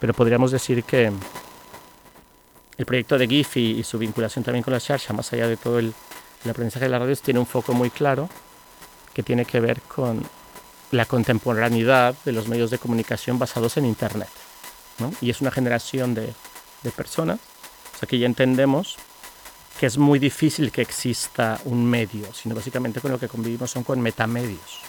[0.00, 1.12] pero podríamos decir que
[2.78, 5.80] el proyecto de GIF y, su vinculación también con la Sharsha, más allá de todo
[5.80, 5.92] el,
[6.48, 8.30] aprendizaje de las radios, tiene un foco muy claro
[9.12, 10.22] que tiene que ver con
[10.90, 14.28] la contemporaneidad de los medios de comunicación basados en Internet.
[15.20, 16.32] Y es una generación de,
[16.82, 17.38] de personas,
[17.94, 18.96] o sea que ya entendemos
[19.78, 23.84] que es muy difícil que exista un medio, sino básicamente con lo que convivimos son
[23.84, 24.80] con metamedios.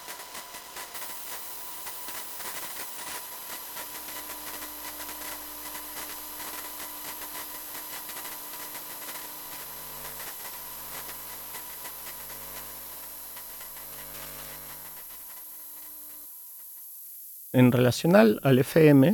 [17.52, 19.14] En relación al, FM,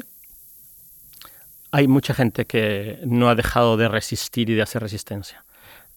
[1.71, 5.45] hay mucha gente que no ha dejado de resistir y de hacer resistencia.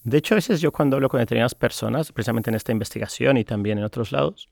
[0.04, 3.44] De hecho, a veces yo cuando hablo con determinadas personas, precisamente en esta investigación y
[3.44, 4.48] también en otros lados,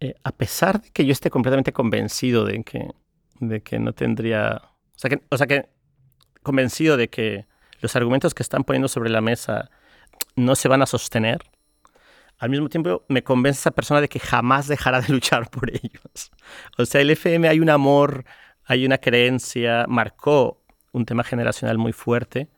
[0.00, 2.90] eh, a pesar de que yo esté completamente convencido de que,
[3.40, 4.62] de que no tendría...
[5.30, 5.68] O sea que
[6.42, 7.46] convencido de que
[7.80, 9.70] los argumentos que están poniendo sobre la mesa
[10.36, 11.40] no se van a sostener,
[12.38, 16.30] al mismo tiempo me convence esa persona de que jamás dejará de luchar por ellos.
[16.78, 18.24] O sea, el FM hay un amor,
[18.64, 22.48] hay una creencia, marcó un tema generacional muy fuerte.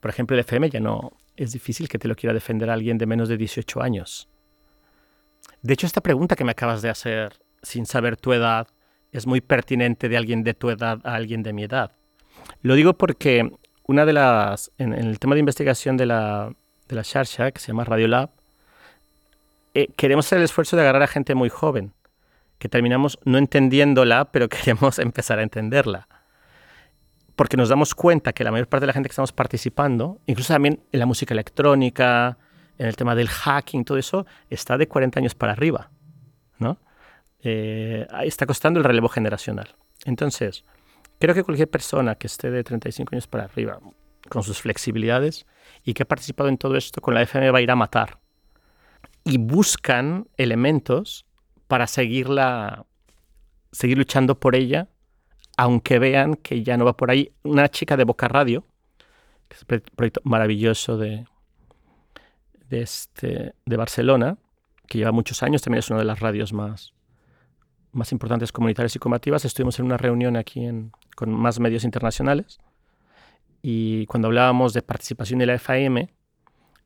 [0.00, 2.98] Por ejemplo, el FM ya no es difícil que te lo quiera defender a alguien
[2.98, 4.28] de menos de 18 años.
[5.62, 7.32] De hecho, esta pregunta que me acabas de hacer
[7.62, 8.68] sin saber tu edad
[9.12, 11.92] es muy pertinente de alguien de tu edad a alguien de mi edad.
[12.62, 13.50] Lo digo porque
[13.86, 16.52] una de las, en, el tema de investigación de la,
[16.88, 18.30] de la Sharsha, que se llama Radiolab,
[19.74, 21.92] eh, queremos hacer el esfuerzo de agarrar a gente muy joven,
[22.58, 26.08] que terminamos no entendiéndola, pero queremos empezar a entenderla.
[27.36, 30.52] Porque nos damos cuenta que la mayor parte de la gente que estamos participando, incluso
[30.52, 32.36] también en la música electrónica,
[32.76, 35.90] en el tema del hacking, todo eso, está de 40 años para arriba.
[36.58, 36.78] ¿no?
[37.42, 39.74] Eh, está costando el relevo generacional.
[40.04, 40.64] Entonces,
[41.18, 43.80] creo que cualquier persona que esté de 35 años para arriba,
[44.28, 45.46] con sus flexibilidades
[45.82, 48.19] y que ha participado en todo esto, con la FM va a ir a matar
[49.24, 51.26] y buscan elementos
[51.66, 52.86] para seguirla,
[53.72, 54.88] seguir luchando por ella,
[55.56, 57.32] aunque vean que ya no va por ahí.
[57.42, 58.64] Una chica de Boca Radio,
[59.48, 61.26] que es un proyecto maravilloso de,
[62.68, 64.38] de, este, de Barcelona,
[64.86, 66.94] que lleva muchos años, también es una de las radios más,
[67.92, 69.44] más importantes comunitarias y combativas.
[69.44, 72.58] Estuvimos en una reunión aquí en, con más medios internacionales
[73.62, 76.08] y cuando hablábamos de participación de la FAM,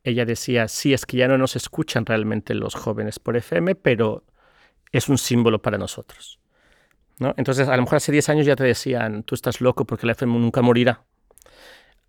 [0.05, 4.25] ella decía, sí, es que ya no nos escuchan realmente los jóvenes por FM, pero
[4.93, 6.39] es un símbolo para nosotros.
[7.19, 7.35] ¿no?
[7.39, 10.13] Entonces, a lo mejor hace 10 años ya te decían, tú estás loco porque la
[10.13, 11.05] FM nunca morirá.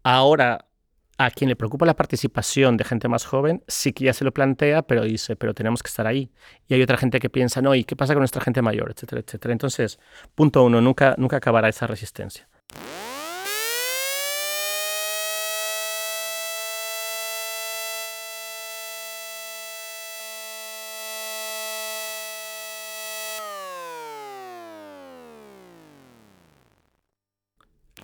[0.03, 0.65] Ahora,
[1.17, 4.33] a quien le preocupa la participación de gente más joven, sí que ya se lo
[4.33, 6.31] plantea, pero dice, pero tenemos que estar ahí.
[6.67, 8.91] Y hay otra gente que piensa, no, ¿y qué pasa con nuestra gente mayor?
[8.91, 9.53] Etcétera, etcétera.
[9.53, 9.99] Entonces,
[10.35, 12.49] punto uno, nunca, nunca acabará esa resistencia.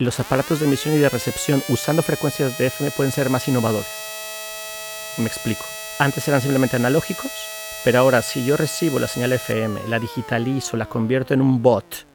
[0.01, 3.87] Los aparatos de emisión y de recepción usando frecuencias de FM pueden ser más innovadores.
[5.17, 5.63] Me explico.
[5.99, 7.31] Antes eran simplemente analógicos,
[7.83, 12.07] pero ahora si yo recibo la señal FM, la digitalizo, la convierto en un bot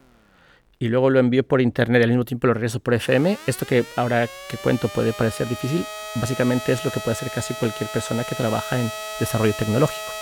[0.79, 3.65] y luego lo envío por internet y al mismo tiempo lo regreso por FM, esto
[3.65, 5.85] que ahora que cuento puede parecer difícil,
[6.17, 10.13] básicamente es lo que puede hacer casi cualquier persona que trabaja en desarrollo tecnológico.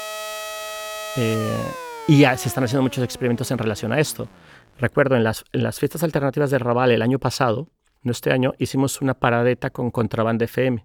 [1.17, 1.65] Eh,
[2.07, 4.29] y ya se están haciendo muchos experimentos en relación a esto.
[4.79, 5.45] Recuerdo en las,
[5.79, 7.71] fiestas alternativas de Raval el año pasado,
[8.03, 10.85] no este año, hicimos una paradeta con Contrabanda FM.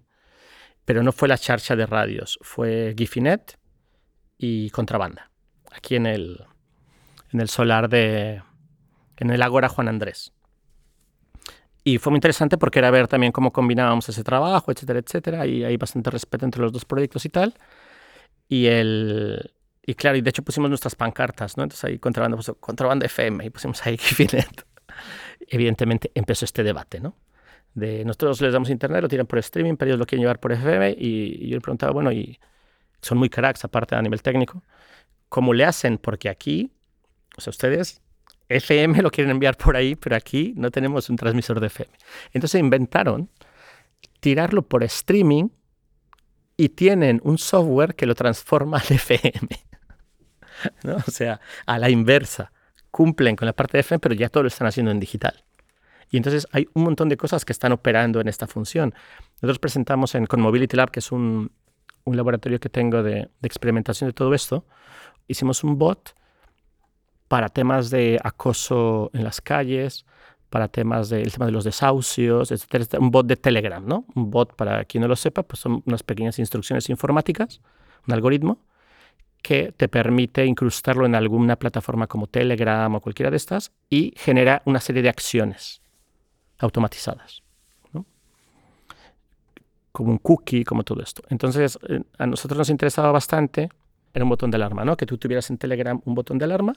[0.84, 3.58] Pero no fue la charcha de radios, fue Gifinet
[4.38, 5.30] y Contrabanda.
[5.70, 6.46] Aquí en el,
[7.46, 8.42] solar de.
[9.16, 10.32] en el Ágora Juan Andrés.
[11.84, 15.46] Y fue muy interesante porque era ver también cómo combinábamos ese trabajo, etcétera, etcétera.
[15.46, 17.54] Y hay bastante respeto entre los dos proyectos y tal.
[18.48, 19.52] Y el,
[19.84, 21.62] y claro, y de hecho pusimos nuestras pancartas, ¿no?
[21.62, 24.66] Entonces ahí contrabando, contrabando FM y pusimos ahí Gifinet.
[25.48, 27.16] Evidentemente empezó este debate, ¿no?
[27.74, 30.52] De nosotros les damos internet, lo tiran por streaming, pero ellos lo quieren llevar por
[30.52, 32.38] FM y, yo le preguntaba, bueno, y
[33.00, 34.62] son muy cracks aparte a nivel técnico,
[35.28, 35.98] ¿cómo le hacen?
[35.98, 36.72] Porque aquí,
[37.36, 38.02] o sea, ustedes
[38.48, 41.90] FM lo quieren enviar por ahí, pero aquí no tenemos un transmisor de FM.
[42.32, 43.30] Entonces inventaron
[44.18, 45.48] tirarlo por streaming
[46.56, 49.48] y tienen un software que lo transforma al FM.
[51.06, 52.52] O sea, a la inversa.
[52.90, 55.44] Cumplen con la parte de FM, pero ya todo lo están haciendo en digital.
[56.10, 58.94] Y entonces hay un montón de cosas que están operando en esta función.
[59.36, 61.52] Nosotros presentamos en, con Mobility Lab, que es un,
[62.04, 64.64] un laboratorio que tengo de, experimentación de todo esto,
[65.28, 66.14] hicimos un bot
[67.28, 70.04] para temas de acoso en las calles,
[70.48, 72.98] para temas del tema de los desahucios, etc.
[72.98, 74.04] Un bot de Telegram, ¿no?
[74.16, 77.60] Un bot, para quien no lo sepa, pues son unas pequeñas instrucciones informáticas,
[78.06, 78.58] un algoritmo
[79.42, 84.62] que te permite incrustarlo en alguna plataforma como Telegram o cualquiera de estas y genera
[84.64, 85.80] una serie de acciones
[86.58, 87.42] automatizadas.
[87.92, 88.04] ¿no?
[89.92, 91.22] Como un cookie, como todo esto.
[91.28, 93.70] Entonces, eh, a nosotros nos interesaba bastante,
[94.12, 94.96] era un botón de alarma, ¿no?
[94.96, 96.74] Que tú tuvieras en Telegram un botón de alarma.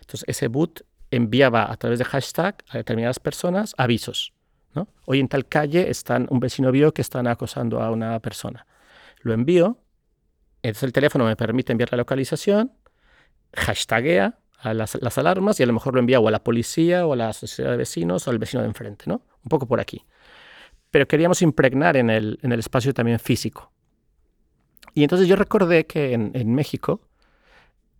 [0.00, 4.32] Entonces, ese boot enviaba a través de hashtag a determinadas personas avisos.
[4.74, 4.88] ¿no?
[5.06, 8.66] Hoy en tal calle están, un vecino vio que están acosando a una persona.
[9.22, 9.78] Lo envío,
[10.62, 12.72] entonces el teléfono me permite enviar la localización,
[13.54, 17.16] hashtaguea a las, alarmas y a lo mejor lo envía a la policía o a
[17.16, 19.22] la sociedad de vecinos o al vecino de enfrente, ¿no?
[19.42, 20.04] Un poco por aquí.
[20.90, 23.72] Pero queríamos impregnar en el, espacio también físico.
[24.92, 27.00] Y entonces yo recordé que en, en México,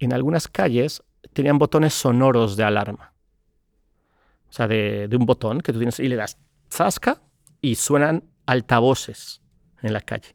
[0.00, 3.14] en algunas calles, tenían botones sonoros de alarma.
[4.50, 6.36] O sea, de, de, un botón que tú tienes y le das
[6.70, 7.22] zasca
[7.62, 9.40] y suenan altavoces
[9.82, 10.34] en la calle.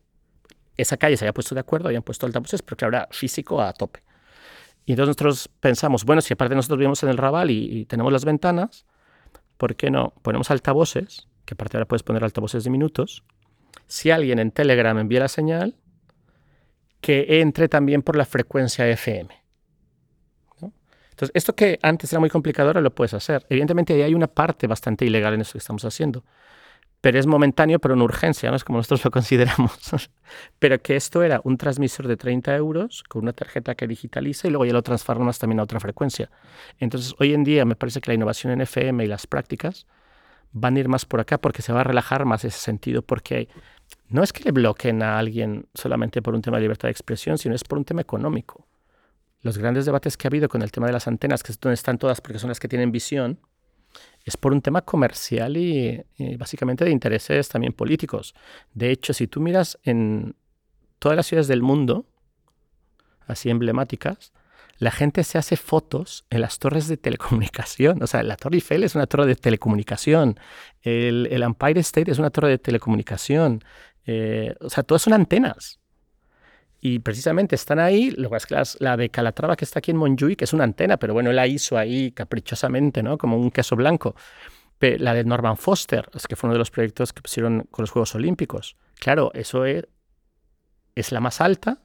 [0.77, 3.73] Esa calle se había puesto de acuerdo, habían puesto altavoces, pero que ahora físico a
[3.73, 4.03] tope.
[4.85, 8.23] Y entonces nosotros pensamos, bueno, si aparte nosotros vivimos en el Raval y, tenemos las
[8.23, 8.85] ventanas,
[9.57, 11.27] ¿por qué no ponemos altavoces?
[11.45, 13.23] Que aparte ahora puedes poner altavoces de minutos.
[13.87, 15.75] Si alguien en Telegram envía la señal,
[17.01, 19.45] que entre también por la frecuencia FM.
[21.15, 23.45] Entonces, esto que antes era muy complicado, ahora lo puedes hacer.
[23.49, 26.25] Evidentemente, ahí hay una parte bastante ilegal en eso que estamos haciendo.
[27.05, 28.55] Pero es momentáneo, pero una urgencia, ¿no?
[28.55, 29.77] Es como nosotros lo consideramos.
[30.59, 34.49] pero que esto era un transmisor de 30 euros con una tarjeta que digitaliza y
[34.49, 36.31] luego ya lo transformas también a otra frecuencia.
[36.79, 39.85] Entonces, hoy en día me parece que la innovación en FM y las prácticas
[40.51, 43.49] van a ir más por acá porque se va a relajar más ese sentido, porque
[44.09, 47.37] no es que le bloqueen a alguien solamente por un tema de libertad de expresión,
[47.37, 48.65] sino es por un tema económico
[49.43, 51.75] los grandes debates que ha habido con el tema de las antenas, que es donde
[51.75, 53.39] están todas porque son las que tienen visión,
[54.25, 56.03] es por un tema comercial y,
[56.37, 58.33] básicamente de intereses también políticos.
[58.73, 60.35] De hecho, si tú miras en
[60.99, 62.07] todas las ciudades del mundo,
[63.27, 64.33] así emblemáticas,
[64.77, 68.01] la gente se hace fotos en las torres de telecomunicación.
[68.01, 70.37] O sea, la Torre Eiffel es una torre de telecomunicación.
[70.81, 73.63] El, el Empire State es una torre de telecomunicación.
[74.05, 75.79] Eh, o sea, todas son antenas.
[76.87, 80.37] Y precisamente están ahí, lo que es la de Calatrava que está aquí en Montjuic,
[80.37, 83.17] que es una antena, pero bueno, la hizo ahí caprichosamente, ¿no?
[83.17, 84.15] Como un queso blanco.
[84.77, 87.81] Pero la de Norman Foster, es que fue uno de los proyectos que pusieron con
[87.81, 88.77] los Juegos Olímpicos.
[88.99, 89.87] Claro, eso es,
[90.93, 91.79] es la más alta,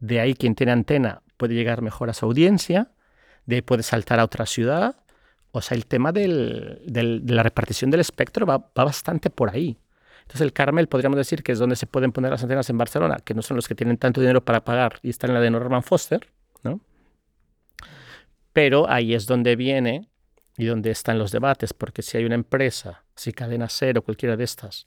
[0.00, 2.90] de ahí quien tiene antena puede llegar mejor a su audiencia,
[3.46, 4.96] de ahí puede saltar a otra ciudad.
[5.52, 9.78] O sea, el tema del, de la repartición del espectro va, va bastante por ahí.
[10.24, 13.18] Entonces el Carmel podríamos decir que es donde se pueden poner las antenas en Barcelona,
[13.24, 15.50] que no son los que tienen tanto dinero para pagar y están en la de
[15.50, 16.28] Norman Foster,
[16.62, 16.80] ¿no?
[18.52, 20.08] Pero ahí es donde viene
[20.56, 24.44] y donde están los debates, porque si hay una empresa, si Cadena Cero, cualquiera de
[24.44, 24.86] estas,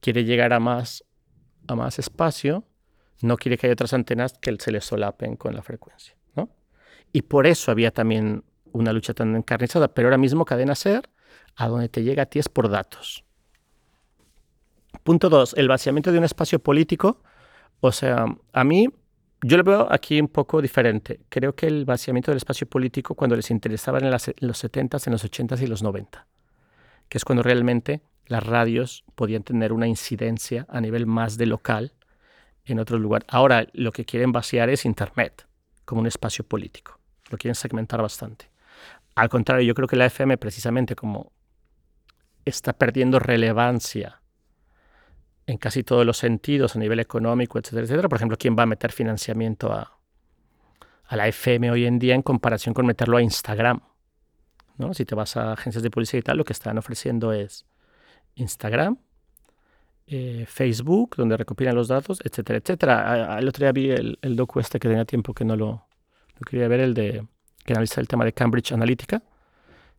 [0.00, 1.04] quiere llegar a más,
[1.66, 2.64] a más espacio,
[3.20, 6.48] no quiere que haya otras antenas que se le solapen con la frecuencia, ¿no?
[7.12, 11.10] Y por eso había también una lucha tan encarnizada, pero ahora mismo Cadena Ser,
[11.56, 13.24] a donde te llega a ti es por datos.
[15.02, 17.22] Punto dos, el vaciamiento de un espacio político.
[17.80, 18.88] O sea, a mí,
[19.42, 21.20] yo lo veo aquí un poco diferente.
[21.28, 25.06] Creo que el vaciamiento del espacio político cuando les interesaba en, las, en los 70s,
[25.06, 26.26] en los 80s y los 90,
[27.08, 31.92] que es cuando realmente las radios podían tener una incidencia a nivel más de local
[32.64, 33.24] en otro lugar.
[33.28, 35.46] Ahora lo que quieren vaciar es Internet
[35.84, 36.98] como un espacio político.
[37.30, 38.50] Lo quieren segmentar bastante.
[39.14, 41.32] Al contrario, yo creo que la FM precisamente como
[42.44, 44.21] está perdiendo relevancia
[45.46, 48.08] en casi todos los sentidos, a nivel económico, etcétera, etcétera.
[48.08, 49.98] Por ejemplo, ¿quién va a meter financiamiento a,
[51.04, 53.80] a la FM hoy en día en comparación con meterlo a Instagram?
[54.78, 54.94] ¿no?
[54.94, 57.66] Si te vas a agencias de publicidad y tal, lo que están ofreciendo es
[58.34, 58.98] Instagram,
[60.06, 63.38] eh, Facebook, donde recopilan los datos, etcétera, etcétera.
[63.38, 65.86] El otro día vi el, el docu este que tenía tiempo que no lo,
[66.38, 67.26] lo quería ver, el de
[67.64, 69.22] que analiza el tema de Cambridge Analytica.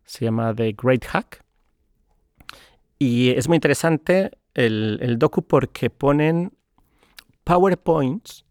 [0.05, 1.43] Se llama The Great Hack.
[2.99, 6.53] Y es muy interesante el, el docu porque ponen
[7.43, 8.45] PowerPoints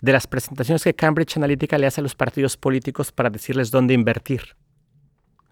[0.00, 3.94] de las presentaciones que Cambridge Analytica le hace a los partidos políticos para decirles dónde
[3.94, 4.56] invertir.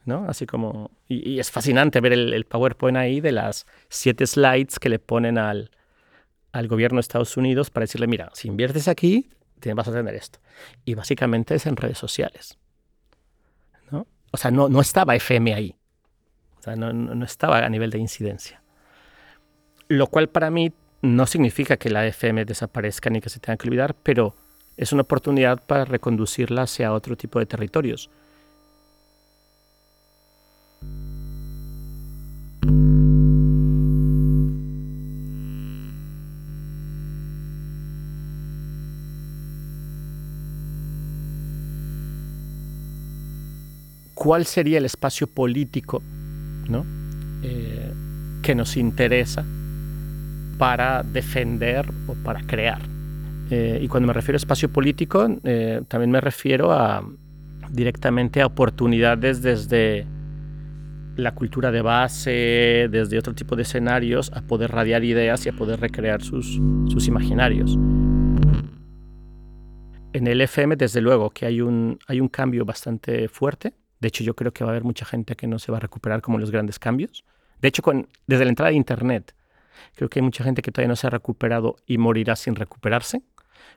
[0.05, 0.27] ¿no?
[0.29, 0.91] Así como...
[1.09, 5.71] Y, es fascinante ver el, PowerPoint ahí de las siete slides que le ponen al,
[6.53, 9.31] al gobierno de Estados Unidos para decirle, mira, si inviertes aquí,
[9.75, 10.41] vas a tener esto.
[10.85, 12.59] Y básicamente es en redes sociales.
[13.91, 14.07] ¿no?
[14.33, 15.77] O sea, no, no estaba FM ahí.
[16.59, 18.62] O sea, no, no estaba a nivel de incidencia.
[19.89, 20.73] Lo cual para mí
[21.03, 24.35] no significa que la FM desaparezca ni que se tenga que olvidar, pero
[24.77, 28.09] es una oportunidad para reconducirla hacia otro tipo de territorios.
[44.15, 46.01] ¿Cuál sería el espacio político
[46.69, 46.87] ¿no?
[47.43, 47.93] Eh,
[48.41, 49.45] que nos interesa
[50.63, 52.81] para defender o para crear.
[53.51, 57.05] Eh, y cuando me refiero a espacio político, eh, también me refiero a
[57.69, 60.07] directamente a oportunidades desde
[61.17, 65.53] la cultura de base, desde otro tipo de escenarios, a poder radiar ideas y a
[65.53, 67.77] poder recrear sus, sus imaginarios.
[70.13, 73.75] En el FM, desde luego, que hay un, hay un cambio bastante fuerte.
[73.99, 75.81] De hecho, yo creo que va a haber mucha gente que no se va a
[75.81, 77.25] recuperar como los grandes cambios.
[77.61, 79.35] De hecho, con, desde la entrada de Internet,
[79.95, 83.23] creo que hay mucha gente que todavía no se ha recuperado y morirá sin recuperarse.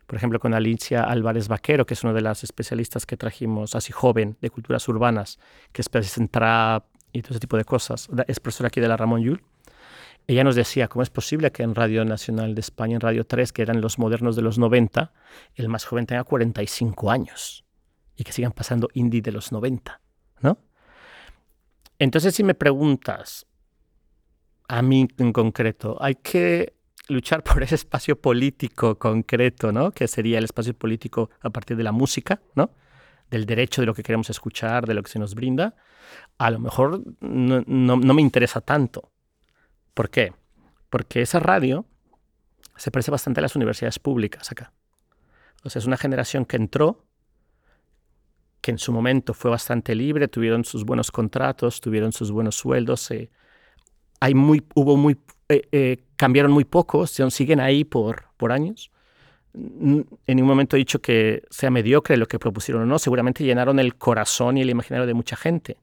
[0.08, 3.91] Por ejemplo, con Alicia Álvarez Vaquero, que es una de las especialistas que trajimos así
[3.91, 5.39] joven de culturas urbanas,
[5.72, 8.08] que es en trap y todo ese tipo de cosas.
[8.28, 9.43] Es profesora aquí de la Ramón Yul.
[10.28, 13.52] Ella nos decía, ¿cómo es posible que en Radio Nacional de España, en Radio 3,
[13.54, 15.14] que eran los modernos de los 90,
[15.56, 17.64] el más joven tenga 45 años
[18.16, 20.02] y que sigan pasando indie de los 90?
[20.41, 20.58] ¿no?
[22.00, 23.46] Entonces, si me preguntas,
[24.68, 26.74] a mí en concreto, hay que
[27.07, 29.91] luchar por ese espacio político concreto, ¿no?
[29.91, 32.72] Que sería el espacio político a partir de la música, ¿no?
[33.30, 35.76] Del derecho de lo que queremos escuchar, de lo que se nos brinda.
[36.38, 39.11] A lo mejor no, no me interesa tanto.
[39.93, 40.34] ¿Por qué?
[40.89, 41.86] Porque esa radio
[42.76, 44.74] se parece bastante a las universidades públicas acá.
[45.63, 47.07] O es una generación que entró,
[48.61, 53.09] que en su momento fue bastante libre, tuvieron sus buenos contratos, tuvieron sus buenos sueldos,
[53.11, 53.32] eh,
[54.26, 55.17] hay muy, hubo muy,
[55.49, 58.89] eh, eh, cambiaron muy poco, siguen ahí por, por años.
[59.53, 63.78] En ningún momento he dicho que sea mediocre lo que propusieron o no, seguramente llenaron
[63.80, 65.78] el corazón y el imaginario de mucha gente,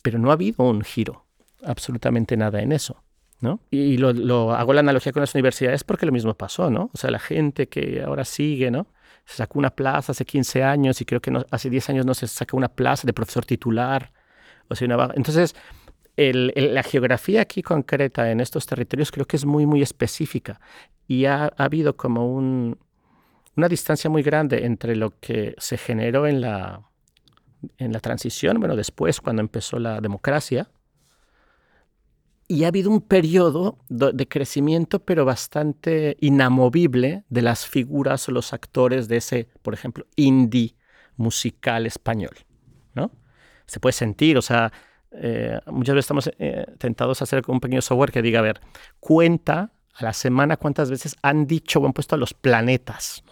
[0.00, 1.26] pero no ha habido un giro,
[1.62, 3.02] absolutamente nada en eso.
[3.40, 3.60] ¿no?
[3.70, 6.90] Y lo, hago la analogía con las universidades porque lo mismo pasó, ¿no?
[6.94, 8.86] O sea, la gente que ahora sigue, ¿no?
[9.26, 12.28] Se sacó una plaza hace 15 años y creo que hace 10 años no se
[12.28, 14.12] saca una plaza de profesor titular.
[14.68, 15.54] O sea, una, entonces,
[16.16, 20.60] la geografía aquí concreta en estos territorios creo que es muy, muy específica
[21.08, 26.82] y ha, habido como una distancia muy grande entre lo que se generó en la,
[27.78, 30.70] en la transición, bueno, después cuando empezó la democracia,
[32.48, 38.52] y ha habido un periodo de crecimiento, pero bastante inamovible de las figuras o los
[38.52, 40.76] actores de ese, por ejemplo, indie
[41.16, 42.36] musical español,
[42.94, 43.10] ¿no?
[43.64, 44.70] Se puede sentir, o sea,
[45.14, 48.60] eh, muchas veces estamos eh, tentados a hacer un pequeño software que diga, a ver,
[49.00, 53.24] cuenta a la semana cuántas veces han dicho o han puesto a los planetas.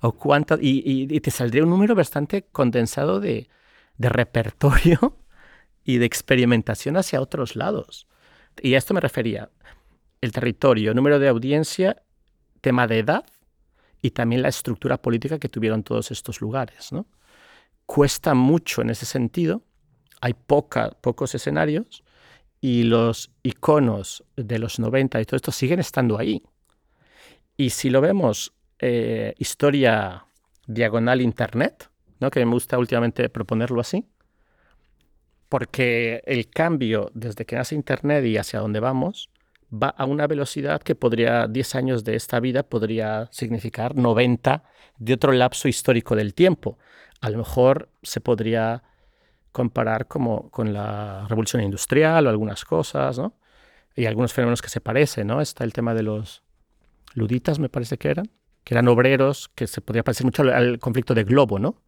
[0.00, 3.48] O cuántas, y, te saldría un número bastante condensado de,
[3.96, 5.16] de repertorio
[5.84, 8.06] y de experimentación hacia otros lados.
[8.60, 9.50] Y a esto me refería
[10.20, 12.02] el territorio, número de audiencia,
[12.60, 13.24] tema de edad
[14.02, 16.92] y también la estructura política que tuvieron todos estos lugares.
[16.92, 17.06] ¿no?
[17.86, 19.62] Cuesta mucho en ese sentido
[20.20, 22.02] hay pocos escenarios
[22.60, 26.42] y los iconos de los 90 y todo esto siguen estando ahí.
[27.56, 30.26] Y si lo vemos, eh, historia
[30.66, 31.90] diagonal Internet,
[32.20, 32.30] ¿no?
[32.30, 34.04] que me gusta últimamente proponerlo así,
[35.48, 39.30] porque el cambio desde que nace Internet y hacia dónde vamos
[39.72, 44.62] va a una velocidad que podría, 10 años de esta vida podría significar 90
[44.98, 46.78] de otro lapso histórico del tiempo.
[47.20, 48.82] A lo mejor se podría
[49.56, 53.38] comparar como con la revolución industrial o algunas cosas, ¿no?
[53.94, 55.40] Y algunos fenómenos que se parecen, ¿no?
[55.40, 56.42] Está el tema de los
[57.14, 58.30] luditas, me parece que eran,
[58.64, 61.82] que eran obreros, que se podría parecer mucho al, conflicto de Globo, ¿no?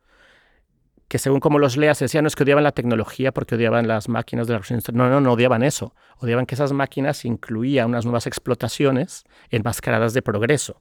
[1.08, 4.08] Que según como los leas, decían, no es que odiaban la tecnología porque odiaban las
[4.08, 4.96] máquinas de la revolución.
[4.96, 5.94] No, no, no odiaban eso.
[6.16, 10.80] Odiaban que esas máquinas incluían unas nuevas explotaciones enmascaradas de progreso.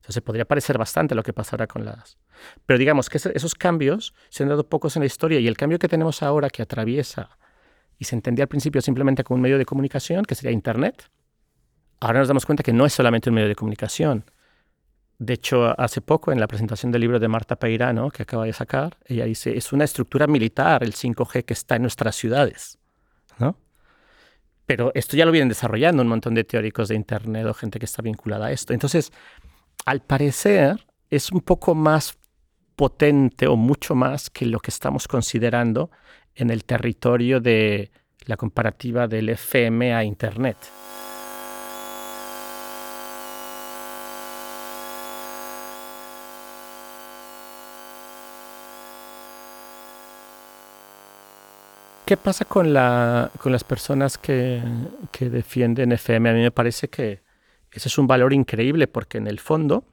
[0.00, 2.18] Entonces podría parecer bastante lo que pasará con las...
[2.66, 5.78] Pero digamos que esos cambios se han dado pocos en la historia y el cambio
[5.78, 7.36] que tenemos ahora que atraviesa
[7.98, 11.10] y se entendía al principio simplemente como un medio de comunicación, que sería Internet,
[12.00, 14.24] ahora nos damos cuenta que no es solamente un medio de comunicación,
[15.18, 18.52] De hecho, hace poco, en la presentación del libro de Marta Peirano, que acaba de
[18.52, 22.78] sacar, ella dice, es una estructura militar el 5G que está en nuestras ciudades,
[23.38, 23.56] ¿no?
[24.64, 27.86] Pero esto ya lo vienen desarrollando un montón de teóricos de Internet o gente que
[27.86, 28.72] está vinculada a esto.
[28.72, 29.12] Entonces,
[29.84, 32.18] al parecer, es un poco más
[32.76, 35.90] potente o mucho más que lo que estamos considerando
[36.34, 37.90] en el territorio de
[38.26, 40.56] la comparativa del FM a Internet.
[52.08, 54.62] ¿Qué pasa con, la, con las personas que,
[55.20, 56.30] defienden FM?
[56.30, 57.20] A mí me parece que
[57.78, 59.84] ese es un valor increíble porque en el fondo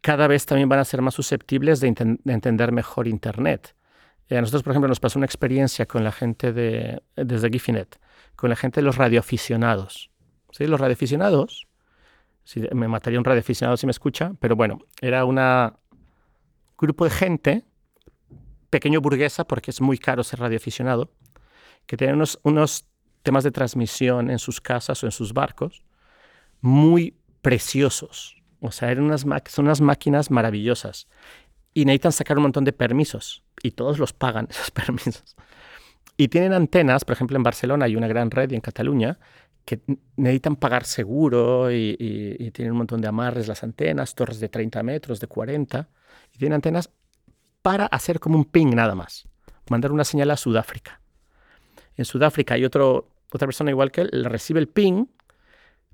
[0.00, 3.76] cada vez también van a ser más susceptibles de, entender mejor Internet.
[4.30, 8.00] Eh, a nosotros, por ejemplo, nos pasó una experiencia con la gente de, desde Gifinet,
[8.34, 10.10] con la gente de los radioaficionados.
[10.52, 10.66] ¿Sí?
[10.66, 11.68] Los radioaficionados,
[12.72, 15.38] me mataría un radioaficionado si me escucha, pero bueno, era un
[16.78, 17.64] grupo de gente,
[18.70, 21.10] pequeño burguesa, porque es muy caro ser radioaficionado,
[21.84, 22.86] que tienen unos, unos
[23.22, 25.84] temas de transmisión en sus casas o en sus barcos
[26.62, 28.42] muy preciosos.
[28.60, 31.08] O sea, eran unas son unas máquinas maravillosas.
[31.74, 33.44] Y necesitan sacar un montón de permisos.
[33.62, 35.36] Y todos los pagan, esos permisos.
[36.16, 39.18] Y tienen antenas, por ejemplo, en Barcelona hay una gran red y en Cataluña
[39.64, 39.80] que
[40.16, 45.20] necesitan pagar seguro y, tienen un montón de amarres las antenas, torres de 30 metros,
[45.20, 45.88] de 40.
[46.34, 46.90] Y tienen antenas
[47.60, 49.28] para hacer como un ping nada más.
[49.70, 51.02] Mandar una señal a Sudáfrica
[51.96, 55.06] en Sudáfrica hay otro, otra persona igual que él, recibe el ping,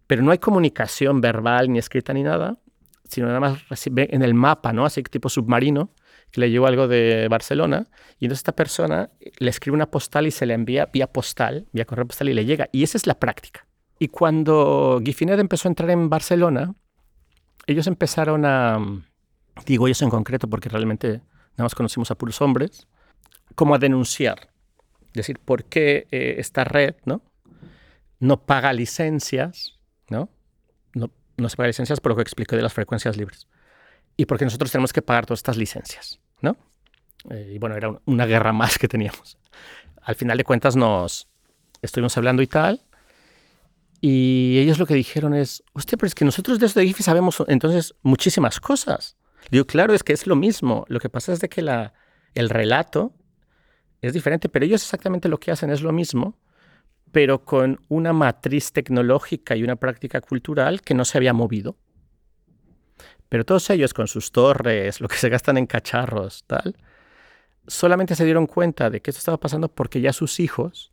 [0.08, 2.58] pero no hay comunicación verbal ni escrita ni nada,
[3.08, 4.84] sino nada más en el mapa, ¿no?
[4.84, 5.92] Así tipo submarino,
[6.32, 7.86] que le llegó algo de Barcelona,
[8.18, 11.84] y entonces esta persona le escribe una postal y se le envía vía postal, vía
[11.84, 12.68] correo postal y le llega.
[12.72, 13.66] Y esa es la práctica.
[14.00, 16.74] Y cuando Gifinet empezó a entrar en Barcelona,
[17.66, 18.78] ellos empezaron a,
[19.64, 21.20] digo ellos en concreto porque realmente
[21.52, 22.88] nada más conocimos a puros hombres,
[23.54, 24.48] como a denunciar
[25.12, 27.22] decir, ¿por qué eh, esta red ¿no?
[28.20, 29.77] no paga licencias?
[30.08, 30.28] ¿No?
[30.94, 31.10] ¿no?
[31.36, 33.46] No se paga licencias por lo que expliqué de las frecuencias libres.
[34.16, 36.20] Y porque nosotros tenemos que pagar todas estas licencias.
[36.40, 36.56] ¿no?
[37.30, 39.38] Eh, y bueno, era una guerra más que teníamos.
[40.02, 41.28] Al final de cuentas nos
[41.82, 42.82] estuvimos hablando y tal.
[44.00, 47.94] Y ellos lo que dijeron es, hostia, pero es que nosotros desde IFI sabemos entonces
[48.02, 49.16] muchísimas cosas.
[49.50, 50.84] Digo, claro, es que es lo mismo.
[50.88, 51.94] Lo que pasa es de que la,
[52.34, 53.12] el relato
[54.00, 56.38] es diferente, pero ellos exactamente lo que hacen es lo mismo,
[57.12, 61.76] pero con una matriz tecnológica y una práctica cultural que no se había movido.
[63.28, 66.76] Pero todos ellos con sus torres, lo que se gastan en cacharros, tal,
[67.66, 70.92] solamente se dieron cuenta de que esto estaba pasando porque ya sus hijos,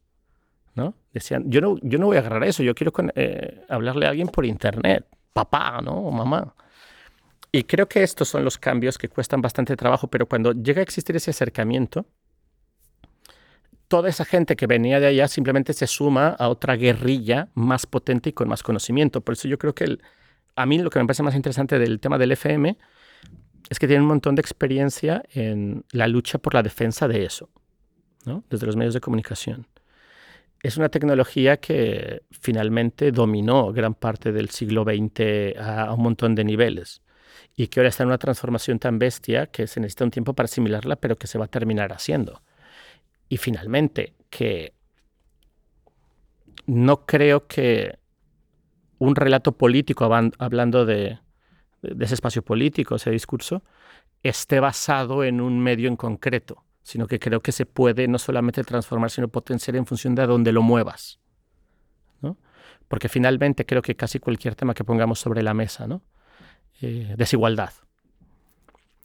[0.76, 0.96] ¿no?
[1.14, 4.28] Decían, yo no, yo no voy a agarrar eso, yo quiero eh, hablarle a alguien
[4.28, 5.94] por internet, papá, ¿no?
[5.94, 6.54] O mamá.
[7.52, 10.84] Y creo que estos son los cambios que cuestan bastante trabajo, pero cuando llega a
[10.84, 12.06] existir ese acercamiento,
[13.88, 18.30] toda esa gente que venía de allá simplemente se suma a otra guerrilla más potente
[18.30, 19.22] y con más conocimiento.
[19.22, 19.98] Por eso yo creo que
[20.56, 22.78] a mí lo que me parece más interesante del tema del FM
[23.70, 27.50] es que tiene un montón de experiencia en la lucha por la defensa de eso,
[28.26, 28.44] ¿no?
[28.50, 29.68] desde los medios de comunicación.
[30.62, 36.44] Es una tecnología que finalmente dominó gran parte del siglo XX a un montón de
[36.44, 37.02] niveles
[37.56, 40.46] y que ahora está en una transformación tan bestia que se necesita un tiempo para
[40.46, 42.42] asimilarla, pero que se va a terminar haciendo.
[43.30, 44.74] Y finalmente, que
[46.68, 47.98] no creo que
[49.00, 51.20] un relato político, hablando de,
[51.82, 53.64] ese espacio político, ese discurso,
[54.24, 58.64] esté basado en un medio en concreto, sino que creo que se puede no solamente
[58.64, 61.20] transformar, sino potenciar en función de a dónde lo muevas.
[62.88, 66.04] Porque finalmente creo que casi cualquier tema que pongamos sobre la mesa, ¿no?
[66.82, 67.72] Eh, desigualdad,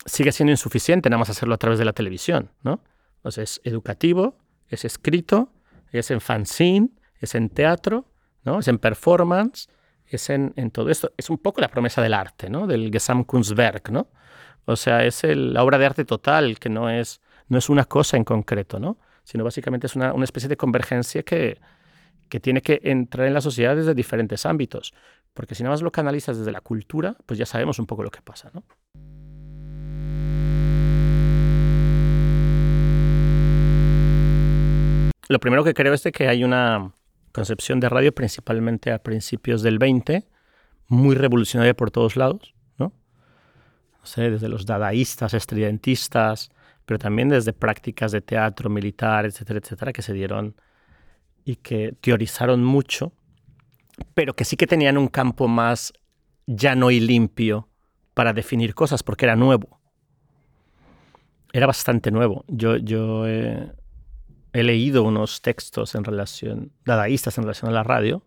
[0.05, 2.83] sigue siendo insuficiente nada más hacerlo a través de la televisión, ¿no?
[3.23, 5.53] O es educativo, es escrito,
[5.93, 6.91] es en fanzine,
[7.21, 8.07] es en teatro,
[8.45, 8.61] ¿no?
[8.61, 9.69] es en performance,
[10.07, 11.13] es en, todo esto.
[11.17, 12.67] Es un poco la promesa del arte, ¿no?
[12.67, 13.91] del Gesamtkunstwerk.
[13.91, 14.09] ¿no?
[14.65, 18.17] O sea, es la obra de arte total, que no es, no es una cosa
[18.17, 18.99] en concreto, ¿no?
[19.25, 21.61] sino básicamente es una, una especie de convergencia que,
[22.29, 24.95] que tiene que entrar en la sociedad desde diferentes ámbitos.
[25.35, 28.11] Porque si nada más lo canalizas desde la cultura, pues ya sabemos un poco lo
[28.11, 28.51] que pasa.
[28.55, 28.65] ¿no?
[35.31, 36.93] Lo primero que creo es que hay una
[37.31, 40.27] concepción de radio, principalmente a principios del 20,
[40.89, 42.93] muy revolucionaria por todos lados, ¿no?
[44.03, 46.51] sé, desde los dadaístas, estridentistas,
[46.85, 50.57] pero también desde prácticas de teatro, militar, etcétera, etcétera, que se dieron
[51.45, 53.13] y que teorizaron mucho,
[54.15, 55.93] pero que sí que tenían un campo más
[56.49, 57.69] llano y limpio
[58.15, 59.79] para definir cosas porque era nuevo.
[61.53, 62.45] Era bastante nuevo.
[62.49, 63.71] Yo, yo he,
[64.53, 68.23] he leído unos textos en relación, dadaístas en relación a la radio,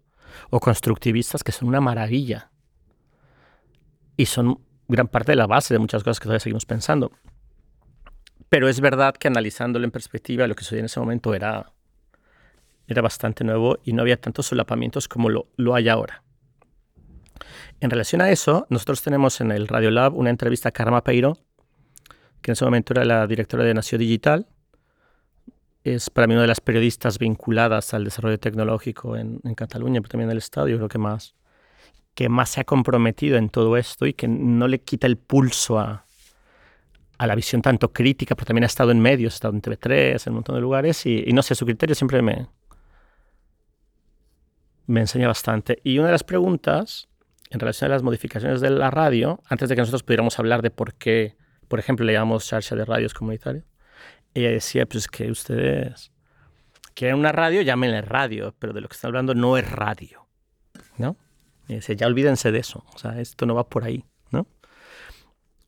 [0.50, 2.52] o constructivistas que son una maravilla.
[4.18, 7.12] Y son gran parte de la base de muchas cosas que todavía seguimos pensando.
[8.50, 11.72] Pero es verdad que analizándolo en perspectiva, lo que sucedió en ese momento era,
[12.88, 16.24] era bastante nuevo y no había tantos solapamientos como lo, lo hay ahora.
[17.80, 21.38] En relación a eso, nosotros tenemos en el Radio Lab una entrevista a Karma Peiro,
[22.42, 24.48] que en ese momento era la directora de Nación Digital.
[25.84, 30.12] Es para mí una de las periodistas vinculadas al desarrollo tecnológico en, en Cataluña, pero
[30.12, 30.68] también en el Estado.
[30.68, 31.36] Yo creo que más,
[32.16, 35.80] que más se ha comprometido en todo esto y que no le quita el pulso
[35.80, 36.06] a,
[37.18, 40.28] a la visión tanto crítica, pero también ha estado en medios, ha estado en TV3,
[40.28, 42.48] en un montón de lugares y, no sé, su criterio siempre me,
[44.88, 45.80] me enseña bastante.
[45.84, 47.08] Y una de las preguntas
[47.50, 50.72] en relación a las modificaciones de la radio, antes de que nosotros pudiéramos hablar de
[50.72, 51.36] por qué,
[51.68, 53.64] por ejemplo, le llamamos charcha de radios comunitarios,
[54.34, 56.12] ella decía, pues que ustedes
[56.94, 60.28] quieren una radio, llámenle radio, pero de lo que están hablando no es radio,
[60.98, 61.18] ¿no?
[61.68, 64.48] Y dice, ya olvídense de eso, o sea, esto no va por ahí, ¿no?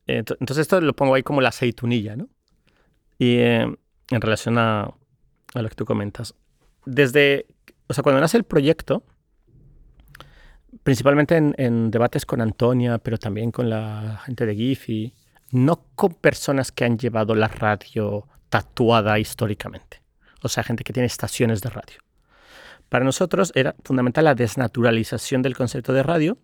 [0.06, 2.28] Entonces esto lo pongo ahí como la aceitunilla, ¿no?
[3.18, 3.62] Y eh,
[4.10, 4.82] en relación a,
[5.54, 6.34] a lo que tú comentas,
[6.84, 7.46] desde,
[7.88, 9.02] o sea, cuando nace el proyecto,
[10.82, 15.14] principalmente en, en, debates con Antonia, pero también con la gente de Giphy,
[15.50, 20.00] no con personas que han llevado la radio tatuada históricamente,
[20.42, 21.98] o sea, gente que tiene estaciones de radio.
[22.88, 26.38] Para nosotros era fundamental la desnaturalización del concepto de radio,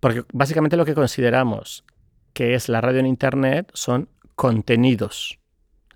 [0.00, 1.82] porque básicamente lo que consideramos
[2.34, 5.38] que es la radio en Internet son contenidos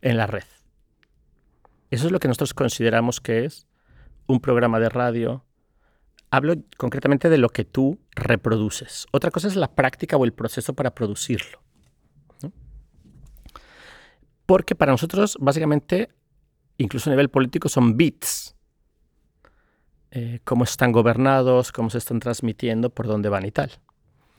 [0.00, 0.44] en la red.
[1.90, 3.66] Eso es lo que nosotros consideramos que es
[4.26, 5.44] un programa de radio
[6.30, 9.06] hablo concretamente de lo que tú reproduces.
[9.12, 11.63] Otra cosa es la práctica o el proceso para producirlo.
[14.46, 16.10] Porque para nosotros, básicamente,
[16.78, 18.56] incluso a nivel político, son bits.
[20.10, 23.70] Eh, cómo están gobernados, cómo se están transmitiendo, por dónde van y tal.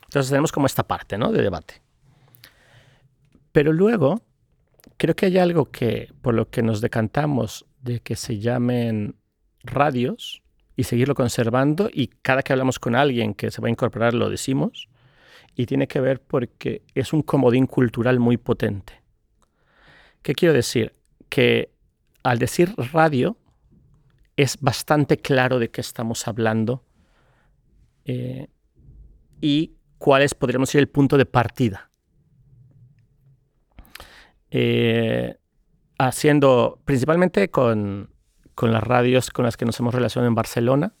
[0.04, 1.32] Entonces tenemos como esta parte ¿no?
[1.32, 1.82] de debate.
[3.52, 4.22] Pero luego,
[4.96, 9.16] creo que hay algo que, por lo que nos decantamos de que se llamen
[9.62, 10.42] radios,
[10.76, 14.28] y seguirlo conservando y cada que hablamos con alguien que se va a incorporar lo
[14.28, 14.88] decimos
[15.54, 19.02] y tiene que ver porque es un comodín cultural muy potente.
[20.26, 20.92] ¿Qué quiero decir?
[21.28, 21.70] Que
[22.24, 23.36] al decir radio
[24.36, 26.84] es bastante claro de qué estamos hablando
[28.06, 28.48] eh,
[29.40, 31.92] y cuál es, podríamos decir, el punto de partida.
[34.50, 35.36] Eh,
[35.96, 38.10] haciendo principalmente con,
[38.56, 40.94] con las radios con las que nos hemos relacionado en Barcelona.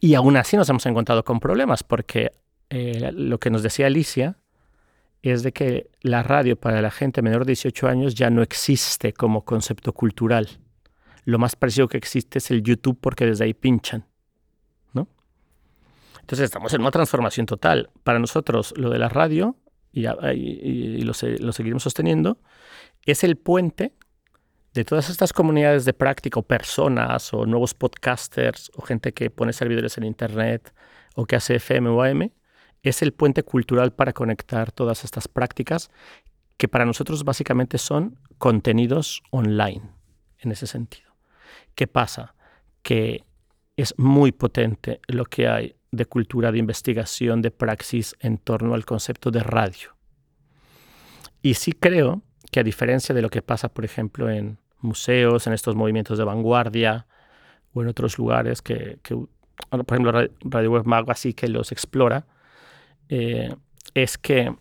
[0.00, 2.30] Y aún así nos hemos encontrado con problemas, porque
[2.68, 4.38] eh, lo que nos decía Alicia
[5.22, 9.12] es de que la radio para la gente menor de 18 años ya no existe
[9.12, 10.48] como concepto cultural.
[11.24, 14.06] Lo más parecido que existe es el YouTube porque desde ahí pinchan.
[14.94, 15.08] ¿no?
[16.20, 17.90] Entonces estamos en una transformación total.
[18.02, 19.56] Para nosotros lo de la radio,
[19.92, 22.38] y, y, lo, lo seguiremos sosteniendo,
[23.04, 23.92] es el puente
[24.72, 29.52] de todas estas comunidades de práctica o personas o nuevos podcasters o gente que pone
[29.52, 30.72] servidores en Internet
[31.14, 32.30] o que hace FM o AM,
[32.82, 35.90] es el puente cultural para conectar todas estas prácticas
[36.56, 39.82] que para nosotros básicamente son contenidos online
[40.38, 41.10] en ese sentido.
[41.74, 42.34] ¿Qué pasa?
[42.82, 43.24] Que
[43.76, 48.84] es muy potente lo que hay de cultura de investigación, de praxis en torno al
[48.84, 49.96] concepto de radio.
[51.42, 55.52] Y sí creo que a diferencia de lo que pasa, por ejemplo, en museos, en
[55.52, 57.06] estos movimientos de vanguardia
[57.72, 58.98] o en otros lugares que,
[59.70, 62.26] por ejemplo, Radio Web Mago así que los explora,
[63.10, 63.52] eh,
[63.92, 64.54] es que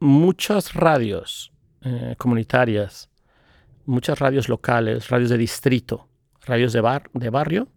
[0.00, 1.52] muchas radios
[1.82, 3.10] eh, comunitarias,
[3.84, 6.08] muchas radios locales, radios de distrito,
[6.46, 7.68] radios de, bar, de barrio,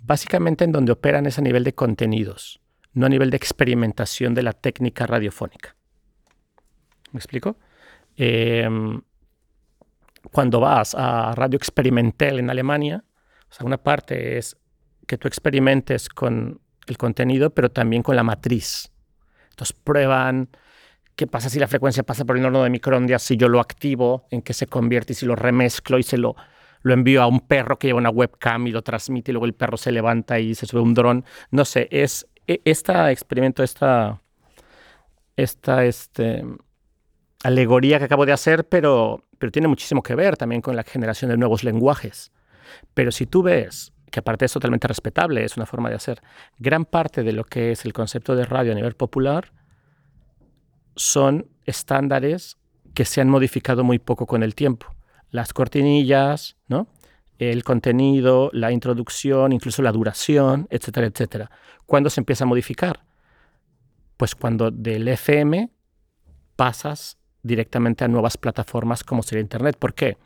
[0.00, 2.60] básicamente en donde operan es a nivel de contenidos,
[2.94, 5.76] no a nivel de experimentación de la técnica radiofónica.
[7.12, 7.58] ¿Me explico?
[8.16, 8.66] Eh,
[10.32, 13.04] cuando vas a Radio Experimental en Alemania,
[13.60, 14.56] una parte es
[15.06, 18.90] que tú experimentes con el contenido, pero también con la matriz.
[19.50, 20.48] Entonces prueban
[21.16, 24.26] qué pasa si la frecuencia pasa por el horno de microondas, si yo lo activo,
[24.30, 26.34] en qué se convierte y si lo remezclo y se lo,
[26.82, 29.54] lo envío a un perro que lleva una webcam y lo transmite y luego el
[29.54, 31.24] perro se levanta y se sube un dron.
[31.50, 34.20] No sé, es este experimento, esta,
[35.36, 36.44] esta este,
[37.42, 41.30] alegoría que acabo de hacer, pero, pero tiene muchísimo que ver también con la generación
[41.30, 42.32] de nuevos lenguajes.
[42.92, 46.22] Pero si tú ves que aparte es totalmente respetable, es una forma de hacer.
[46.60, 49.50] Gran parte de lo que es el concepto de radio a nivel popular
[50.94, 52.56] son estándares
[52.94, 54.86] que se han modificado muy poco con el tiempo.
[55.32, 56.86] Las cortinillas, ¿no?
[57.40, 61.50] el contenido, la introducción, incluso la duración, etcétera, etcétera.
[61.84, 63.04] ¿Cuándo se empieza a modificar?
[64.16, 65.72] Pues cuando del FM
[66.54, 69.76] pasas directamente a nuevas plataformas como sería Internet.
[69.76, 70.18] ¿Por qué?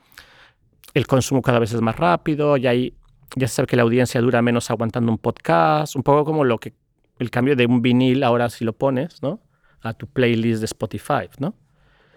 [0.93, 2.93] El consumo cada vez es más rápido, ya, hay,
[3.37, 6.59] ya se sabe que la audiencia dura menos aguantando un podcast, un poco como lo
[6.59, 6.75] que
[7.19, 9.41] el cambio de un vinil ahora si lo pones, ¿no?
[9.81, 11.55] A tu playlist de Spotify, ¿no?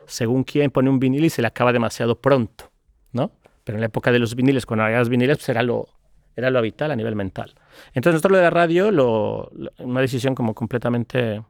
[0.05, 2.71] Según quien pone un vinil y se le acaba demasiado pronto,
[3.11, 3.31] ¿no?
[3.63, 5.87] Pero en la época de los viniles, cuando había los viniles, pues era lo,
[6.35, 7.53] era lo habitual a nivel mental.
[7.93, 11.43] Entonces nosotros lo de la radio, lo, una decisión como completamente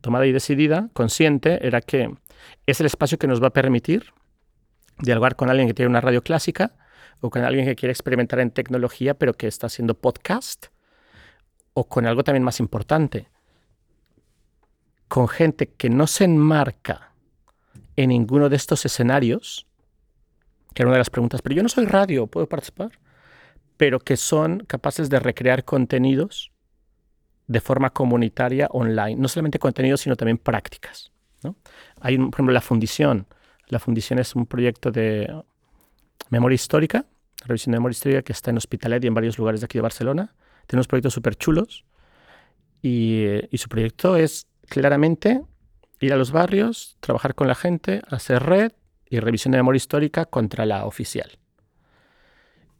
[0.00, 2.10] tomada y decidida, consciente, era que
[2.66, 4.12] es el espacio que nos va a permitir
[4.98, 6.74] dialogar con alguien que tiene una radio clásica
[7.22, 10.66] o con alguien que quiere experimentar en tecnología pero que está haciendo podcast
[11.72, 13.28] o con algo también más importante,
[15.08, 17.12] con gente que no se enmarca
[17.96, 19.66] en ninguno de estos escenarios,
[20.74, 22.98] que era una de las preguntas, pero yo no soy radio, ¿puedo participar?
[23.76, 26.52] Pero que son capaces de recrear contenidos
[27.46, 31.12] de forma comunitaria online, no solamente contenidos, sino también prácticas.
[31.42, 31.56] ¿no?
[32.00, 33.26] Hay, por ejemplo, la Fundición.
[33.68, 35.32] La Fundición es un proyecto de
[36.30, 37.06] memoria histórica,
[37.46, 39.82] revisión de memoria histórica que está en Hospitalet y en varios lugares de aquí de
[39.82, 40.34] Barcelona.
[40.66, 41.84] Tiene unos proyectos súper chulos
[42.82, 45.42] y, y su proyecto es claramente
[46.00, 48.72] ir a los barrios, trabajar con la gente, hacer red
[49.08, 51.38] y revisión de memoria histórica contra la oficial.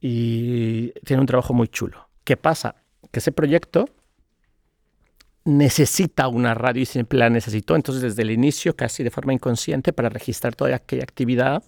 [0.00, 2.08] Y tiene un trabajo muy chulo.
[2.24, 2.74] ¿Qué pasa?
[3.10, 3.86] Que ese proyecto
[5.44, 7.76] necesita una radio y siempre la necesitó.
[7.76, 11.62] Entonces, desde el inicio, casi de forma inconsciente, para registrar toda aquella actividad,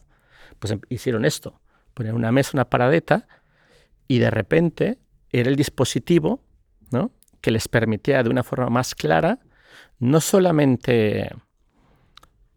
[0.58, 1.60] pues em, hicieron esto.
[1.94, 3.26] Poner una mesa, una paradeta,
[4.08, 4.98] y de repente
[5.30, 6.44] era el dispositivo
[6.90, 7.12] ¿no?
[7.40, 9.38] que les permitía de una forma más clara
[9.98, 11.30] no solamente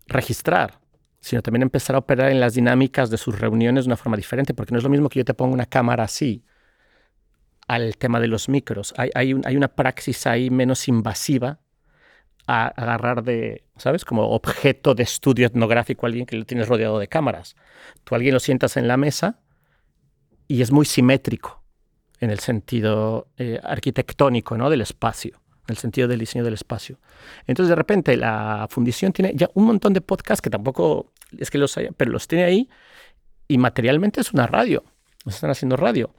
[0.07, 0.79] registrar,
[1.19, 4.53] sino también empezar a operar en las dinámicas de sus reuniones de una forma diferente,
[4.53, 6.43] porque no es lo mismo que yo te ponga una cámara así
[7.67, 8.93] al tema de los micros.
[8.97, 11.59] Hay, hay, una praxis ahí menos invasiva
[12.47, 14.05] a agarrar de, ¿sabes?
[14.05, 17.55] Como objeto de estudio etnográfico alguien que lo tienes rodeado de cámaras.
[18.03, 19.39] Tú alguien lo sientas en la mesa
[20.47, 21.63] y es muy simétrico
[22.19, 24.69] en el sentido eh, arquitectónico ¿no?
[24.69, 26.97] del espacio en el sentido del diseño del espacio.
[27.45, 31.57] Entonces, de repente, la fundición tiene ya un montón de podcasts que tampoco es que
[31.57, 32.69] los haya, pero los tiene ahí
[33.47, 34.83] y materialmente es una radio.
[35.25, 36.13] están haciendo radio.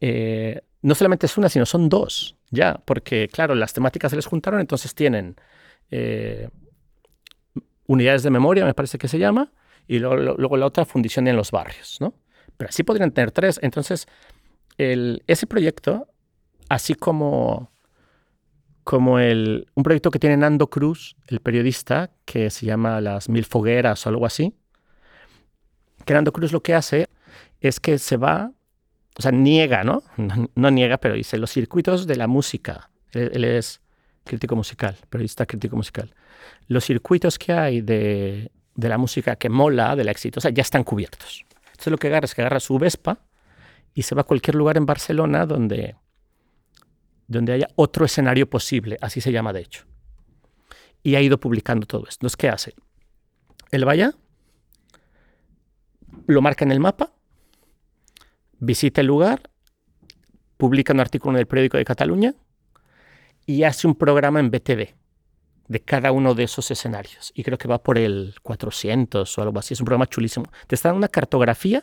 [0.00, 4.26] Eh, no solamente es una, sino son dos, ya, porque, claro, las temáticas se les
[4.26, 5.36] juntaron, entonces tienen
[5.92, 6.48] eh,
[7.92, 9.52] unidades de memoria, me parece que se llama,
[9.86, 12.14] y luego, la otra fundición en los barrios, ¿no?
[12.56, 13.58] Pero así podrían tener tres.
[13.62, 14.06] Entonces,
[14.78, 16.08] ese proyecto,
[16.68, 17.72] así como
[18.84, 23.44] como el, un proyecto que tiene Nando Cruz, el periodista, que se llama Las Mil
[23.44, 24.54] Fogueras o algo así.
[26.04, 27.08] Que Nando Cruz lo que hace
[27.60, 28.50] es que se va,
[29.16, 30.02] o sea, niega, ¿no?
[30.54, 32.90] No, niega, pero dice los circuitos de la música.
[33.12, 33.81] Él, es
[34.24, 36.14] crítico musical, periodista crítico musical.
[36.68, 40.84] Los circuitos que hay de, de la música que mola, de la exitosa, ya están
[40.84, 41.44] cubiertos.
[41.66, 43.18] Entonces lo que agarra es que agarra su Vespa
[43.94, 45.96] y se va a cualquier lugar en Barcelona donde
[47.32, 49.84] donde haya otro escenario posible, así se llama de hecho.
[51.02, 52.18] Y ha ido publicando todo esto.
[52.20, 52.74] Entonces, ¿qué hace?
[53.70, 54.12] Él vaya,
[56.26, 57.12] lo marca en el mapa,
[58.58, 59.50] visita el lugar,
[60.56, 62.34] publica un artículo en el periódico de Cataluña
[63.46, 64.94] y hace un programa en BTV
[65.68, 67.32] de cada uno de esos escenarios.
[67.34, 69.74] Y creo que va por el 400 o algo así.
[69.74, 70.46] Es un programa chulísimo.
[70.66, 71.80] Te está dando una cartografía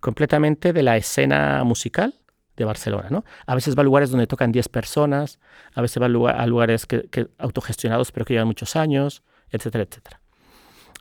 [0.00, 2.14] completamente de la escena musical
[2.56, 3.08] de Barcelona.
[3.10, 3.24] ¿no?
[3.46, 5.38] A veces va a lugares donde tocan 10 personas,
[5.74, 10.20] a veces va a, lugares que, autogestionados pero que llevan muchos años, etcétera, etcétera.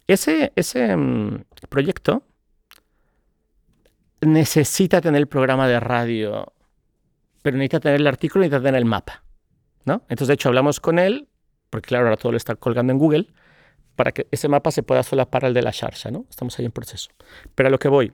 [0.08, 2.24] Ese, ese mm, proyecto
[4.22, 6.54] necesita tener el programa de radio,
[7.42, 9.23] pero necesita tener el artículo necesita tener el mapa.
[9.86, 10.04] ¿No?
[10.10, 11.28] Entonces, de hecho, hablamos con él,
[11.70, 13.28] porque claro, ahora todo lo está colgando en Google,
[13.96, 16.26] para que ese mapa se pueda solapar al de la Sharsha, ¿no?
[16.30, 17.12] Estamos ahí en proceso.
[17.56, 18.12] Pero a lo que voy,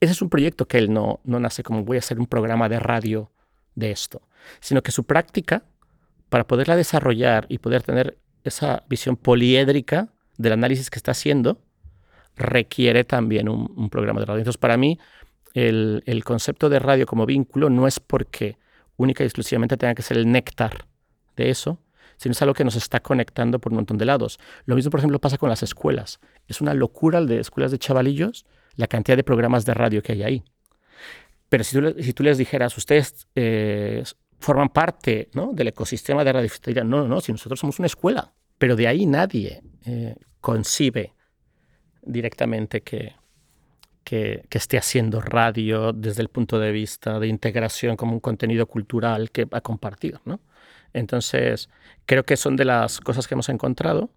[0.00, 2.68] ese es un proyecto que él no, no nace como voy a hacer un programa
[2.68, 3.30] de radio
[3.74, 4.22] de esto,
[4.60, 5.64] sino que su práctica,
[6.28, 11.60] para poderla desarrollar y poder tener esa visión poliédrica del análisis que está haciendo,
[12.36, 14.38] requiere también un, programa de radio.
[14.40, 14.98] Entonces, para mí,
[15.54, 18.56] el, el, concepto de radio como vínculo no es porque
[18.98, 20.86] única y exclusivamente tenga que ser el néctar
[21.36, 21.80] de eso,
[22.18, 24.38] sino es algo que nos está conectando por un montón de lados.
[24.66, 26.20] Lo mismo, por ejemplo, pasa con las escuelas.
[26.46, 28.44] Es una locura de escuelas de chavalillos
[28.76, 30.44] la cantidad de programas de radio que hay ahí.
[31.48, 34.04] Pero si tú, les dijeras, ustedes eh,
[34.38, 35.52] forman parte ¿no?
[35.52, 36.50] del ecosistema de radio,
[36.84, 38.34] no, no, no, si nosotros somos una escuela.
[38.58, 41.14] Pero de ahí nadie eh, concibe
[42.02, 42.82] directamente
[44.08, 49.30] que, esté haciendo radio desde el punto de vista de integración como un contenido cultural
[49.30, 50.18] que va a compartir.
[50.24, 50.40] ¿no?
[50.94, 51.68] Entonces,
[52.06, 54.08] creo que son de las cosas que hemos encontrado,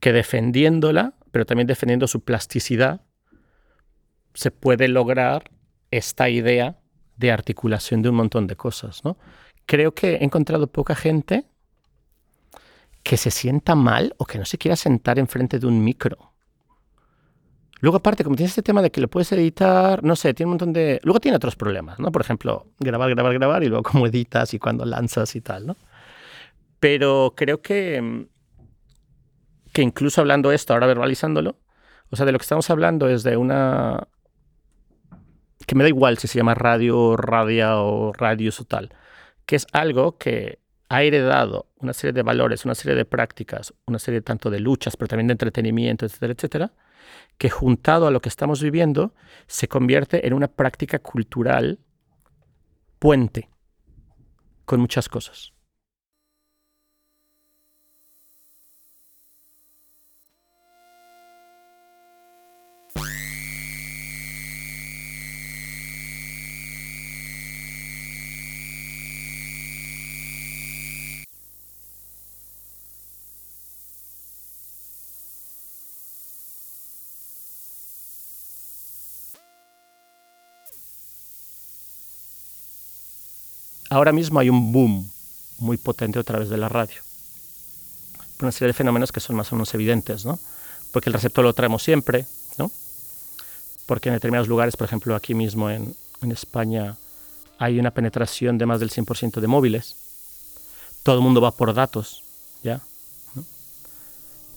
[0.00, 3.00] que defendiéndola, pero también defendiendo su plasticidad,
[4.34, 5.50] se puede lograr
[5.90, 6.78] esta idea
[7.16, 9.00] de articulación de un montón de cosas.
[9.64, 11.46] Creo que he encontrado poca gente
[13.02, 16.35] que se sienta mal o que no se quiera sentar enfrente de un micro
[17.80, 20.52] Luego, aparte, como tiene este tema de que lo puedes editar, no sé, tiene un
[20.52, 20.98] montón de.
[21.02, 22.10] Luego tiene otros problemas, ¿no?
[22.10, 25.76] Por ejemplo, grabar, grabar, grabar y luego cómo editas y cuándo lanzas y tal, ¿no?
[26.80, 28.28] Pero creo que.
[29.72, 31.56] que incluso hablando esto, ahora verbalizándolo,
[32.10, 34.08] o sea, de lo que estamos hablando es de una.
[35.66, 38.94] que me da igual si se llama radio, radia o radios o tal,
[39.44, 43.98] que es algo que ha heredado una serie de valores, una serie de prácticas, una
[43.98, 46.72] serie tanto de luchas, pero también de entretenimiento, etcétera, etcétera
[47.38, 49.14] que juntado a lo que estamos viviendo
[49.46, 51.80] se convierte en una práctica cultural
[52.98, 53.50] puente
[54.64, 55.55] con muchas cosas.
[83.96, 85.10] Ahora mismo hay un boom
[85.58, 87.00] muy potente a través de la radio.
[88.40, 90.38] Una serie de fenómenos que son más o menos evidentes, ¿no?
[90.92, 92.26] Porque el receptor lo traemos siempre,
[92.58, 92.70] ¿no?
[93.86, 95.94] Porque en determinados lugares, por ejemplo, aquí mismo en,
[96.30, 96.96] España,
[97.58, 99.94] hay una penetración de más del 100% de móviles.
[101.04, 102.24] Todo el mundo va por datos,
[102.64, 102.82] ¿ya?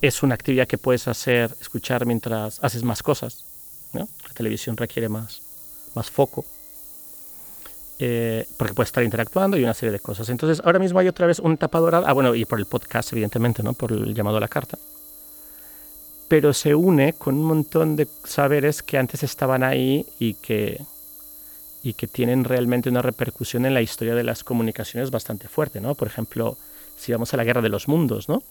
[0.02, 3.46] Es una actividad que puedes hacer, escuchar mientras haces más cosas.
[3.94, 5.42] La televisión requiere más,
[5.94, 6.44] más foco.
[8.02, 10.30] Eh, porque puede estar interactuando y una serie de cosas.
[10.30, 13.62] Entonces, ahora mismo hay otra vez un tapador, ah, bueno, y por el podcast, evidentemente,
[13.62, 13.74] ¿no?
[13.74, 14.80] Por el llamado a la carta.
[16.30, 20.82] Pero se une con un montón de saberes que antes estaban ahí y que,
[21.84, 25.94] y que tienen realmente una repercusión en la historia de las comunicaciones bastante fuerte, ¿no?
[25.94, 26.58] Por ejemplo,
[26.96, 28.42] si vamos a la guerra de los mundos, ¿no?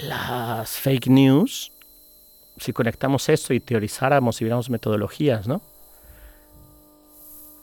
[0.00, 1.72] Las fake news,
[2.56, 5.60] si conectamos esto y teorizáramos y viéramos metodologías, ¿no?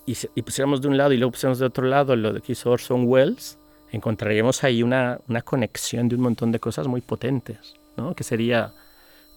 [0.06, 3.06] Y, pusiéramos de un lado y luego pusiéramos de otro lado lo que hizo Orson
[3.08, 3.58] Welles,
[3.91, 8.16] encontraríamos ahí una, una conexión de un montón de cosas muy potentes, ¿no?
[8.16, 8.74] que sería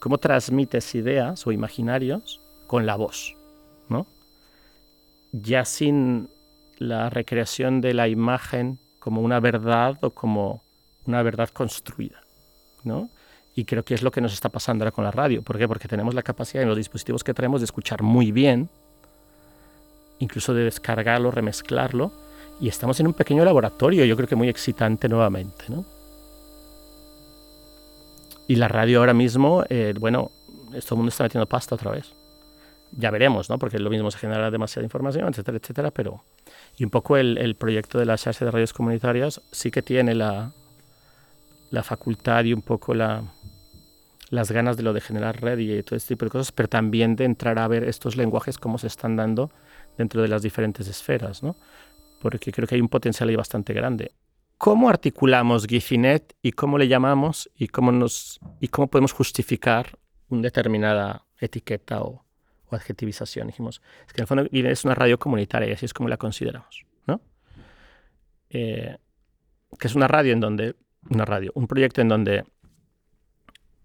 [0.01, 3.37] cómo transmites ideas o imaginarios con la voz,
[3.89, 4.07] ¿no?
[5.33, 6.29] ya sin
[6.79, 10.63] la recreación de la imagen como una verdad o como
[11.07, 12.23] una verdad construida.
[12.83, 13.09] ¿no?
[13.55, 15.43] Y creo que es lo que nos está pasando ahora con la radio.
[15.43, 15.67] ¿Por qué?
[15.69, 18.69] Porque tenemos la capacidad en los dispositivos que traemos de escuchar muy bien
[20.19, 22.13] incluso de descargarlo, remezclarlo,
[22.61, 25.65] y estamos en un pequeño laboratorio, yo creo que muy excitante nuevamente.
[25.69, 25.85] ¿no?
[28.49, 30.31] Y la radio ahora mismo, eh, bueno,
[30.71, 32.13] todo el mundo está metiendo pasta otra vez.
[32.93, 33.59] Ya veremos, ¿no?
[33.59, 36.23] Porque lo mismo se genera demasiada información, etcétera, etcétera, pero...
[36.79, 40.15] Y un poco el, el proyecto de la Xarxa de Radios Comunitarias sí que tiene
[40.15, 40.53] la,
[41.71, 43.23] la facultad y un poco la,
[44.31, 47.17] las ganas de lo de generar red y todo este tipo de cosas, pero también
[47.17, 49.51] de entrar a ver estos lenguajes, cómo se están dando
[49.97, 51.57] dentro de las diferentes esferas, ¿no?
[52.21, 54.13] porque creo que hay un potencial ahí bastante grande.
[54.59, 60.43] ¿Cómo articulamos Gifinet y cómo le llamamos y cómo, nos, y cómo podemos justificar una
[60.43, 62.25] determinada etiqueta o,
[62.71, 63.49] adjetivización?
[63.49, 66.17] Dijimos, es que en el fondo es una radio comunitaria y así es como la
[66.17, 66.85] consideramos.
[67.07, 67.21] ¿no?
[68.51, 68.97] Eh,
[69.79, 70.75] que es una radio en donde,
[71.11, 72.45] una radio, un proyecto en donde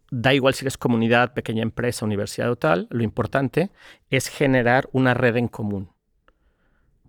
[0.09, 3.71] da igual si eres comunidad, pequeña empresa, universidad o tal, lo importante
[4.09, 5.89] es generar una red en común.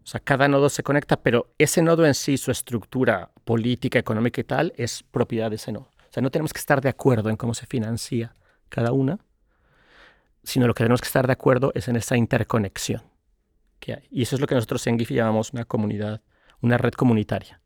[0.03, 4.41] O sea, cada nodo se conecta, pero ese nodo en sí, su estructura política, económica
[4.41, 5.91] y tal, es propiedad de ese nodo.
[5.99, 8.35] O sea, no tenemos que estar de acuerdo en cómo se financia
[8.69, 9.19] cada una,
[10.43, 13.03] sino lo que tenemos que estar de acuerdo es en esa interconexión
[13.79, 14.09] que hay.
[14.11, 16.21] Y eso es lo que nosotros en GIFI llamamos una comunidad,
[16.61, 17.61] una red comunitaria,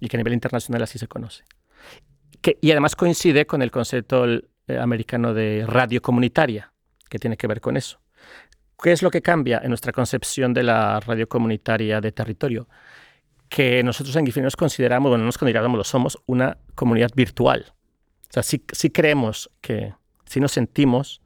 [0.00, 1.44] y que a nivel internacional así se conoce.
[2.40, 4.42] Que, y además coincide con el concepto eh,
[4.80, 6.72] americano de radio comunitaria,
[7.08, 8.00] que tiene que ver con eso.
[8.82, 12.68] ¿Qué es lo que cambia en nuestra concepción de la radio comunitaria de territorio?
[13.48, 17.72] Que nosotros en Gifi nos consideramos, bueno, no nos consideramos, lo somos, una comunidad virtual.
[18.28, 19.94] O sea, sí, creemos que,
[20.26, 21.22] sí nos sentimos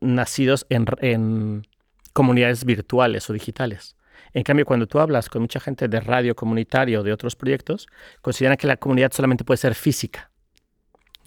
[0.00, 1.66] nacidos en,
[2.12, 3.96] comunidades virtuales o digitales.
[4.32, 7.86] En cambio, cuando tú hablas con mucha gente de radio comunitario o de otros proyectos,
[8.20, 10.30] consideran que la comunidad solamente puede ser física,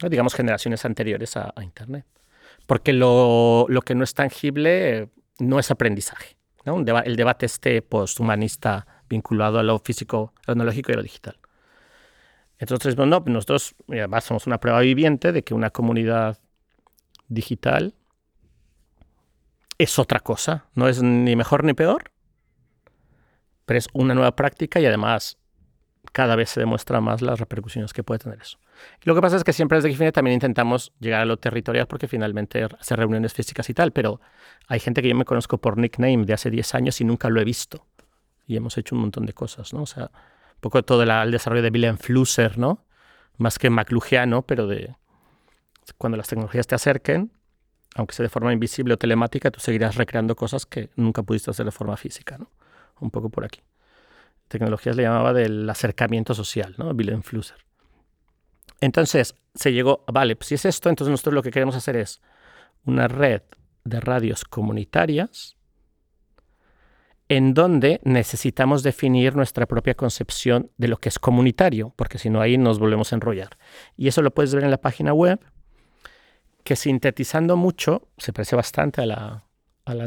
[0.08, 2.04] digamos generaciones anteriores a, Internet.
[2.70, 5.08] Porque lo, que no es tangible
[5.40, 6.36] no es aprendizaje.
[7.04, 11.40] el debate este posthumanista vinculado a lo físico, tecnológico y a lo digital.
[12.58, 16.38] Entonces, bueno, nosotros además somos una prueba viviente de que una comunidad
[17.26, 17.96] digital
[19.76, 22.12] es otra cosa, no es ni mejor ni peor,
[23.64, 25.39] pero es una nueva práctica y además
[26.12, 28.58] cada vez se demuestra más las repercusiones que puede tener eso.
[29.02, 32.08] Lo que pasa es que siempre desde Gifine también intentamos llegar a lo territorial porque
[32.08, 34.20] finalmente hacer reuniones físicas y tal, pero
[34.66, 37.40] hay gente que yo me conozco por nickname de hace 10 años y nunca lo
[37.40, 37.86] he visto.
[38.46, 39.82] Y hemos hecho un montón de cosas, ¿no?
[39.82, 42.84] O sea, un poco todo el desarrollo de William Flusser, ¿no?
[43.36, 44.96] Más que McLugiano, pero de
[45.98, 47.32] cuando las tecnologías te acerquen,
[47.94, 51.66] aunque sea de forma invisible o telemática, tú seguirás recreando cosas que nunca pudiste hacer
[51.66, 52.50] de forma física, ¿no?
[53.00, 53.60] Un poco por aquí.
[54.50, 56.90] Tecnologías le llamaba del acercamiento social, ¿no?
[56.90, 57.58] Wilhelm Flusser.
[58.80, 62.20] Entonces se llegó, vale, pues si es esto, entonces nosotros lo que queremos hacer es
[62.84, 63.42] una red
[63.84, 65.56] de radios comunitarias
[67.28, 72.40] en donde necesitamos definir nuestra propia concepción de lo que es comunitario, porque si no
[72.40, 73.50] ahí nos volvemos a enrollar.
[73.96, 75.38] Y eso lo puedes ver en la página web
[76.64, 79.44] que sintetizando mucho, se parece bastante a la,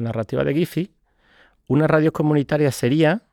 [0.01, 0.91] narrativa de Giffy,
[1.69, 3.23] una radio comunitaria sería,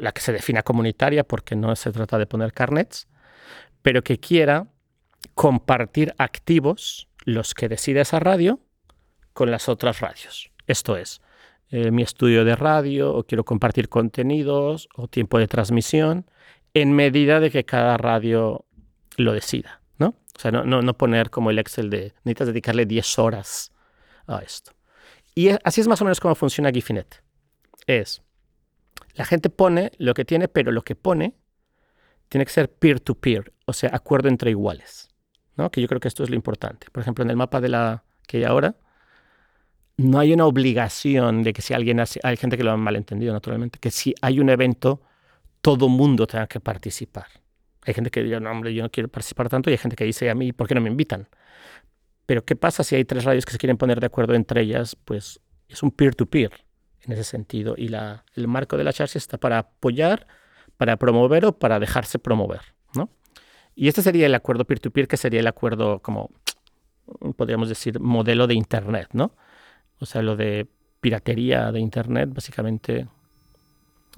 [0.00, 3.08] la que se defina comunitaria porque no se trata de poner carnets,
[3.82, 4.68] pero que quiera
[5.34, 8.60] compartir activos los que decide esa radio
[9.32, 10.50] con las otras radios.
[10.66, 11.20] Esto es,
[11.70, 16.30] eh, mi estudio de radio, o quiero compartir contenidos, o tiempo de transmisión,
[16.74, 18.64] en medida de que cada radio
[19.16, 19.78] lo decida.
[20.38, 23.72] O sea, no, poner como el Excel de necesitas dedicarle 10 horas
[24.28, 24.70] a esto.
[25.34, 27.24] Y así es más o menos como funciona Gifinet.
[27.88, 28.22] Es,
[29.18, 31.34] la gente pone lo que tiene, pero lo que pone
[32.28, 35.08] tiene que ser peer-to-peer, o sea, acuerdo entre iguales.
[35.56, 35.72] ¿no?
[35.72, 36.86] Que yo creo que esto es lo importante.
[36.92, 38.76] Por ejemplo, en el mapa de la que hay ahora,
[39.96, 43.32] no hay una obligación de que si alguien hace, hay gente que lo ha malentendido
[43.32, 45.02] naturalmente, que si hay un evento,
[45.62, 47.26] todo mundo tenga que participar.
[47.86, 50.04] Hay gente que dice, no, hombre, yo no quiero participar tanto, y hay gente que
[50.04, 51.26] dice, a mí, ¿por qué no me invitan?
[52.24, 54.94] Pero, ¿qué pasa si hay tres radios que se quieren poner de acuerdo entre ellas?
[54.94, 56.67] Pues es un peer-to-peer
[57.02, 57.74] en ese sentido.
[57.76, 60.26] Y la, el marco de la charla está para apoyar,
[60.76, 62.60] para promover o para dejarse promover.
[62.94, 63.10] ¿no?
[63.74, 66.30] Y este sería el acuerdo peer-to-peer, que sería el acuerdo, como
[67.36, 69.08] podríamos decir, modelo de Internet.
[69.12, 69.32] ¿no?
[70.00, 70.66] O sea, lo de
[71.00, 73.08] piratería de Internet, básicamente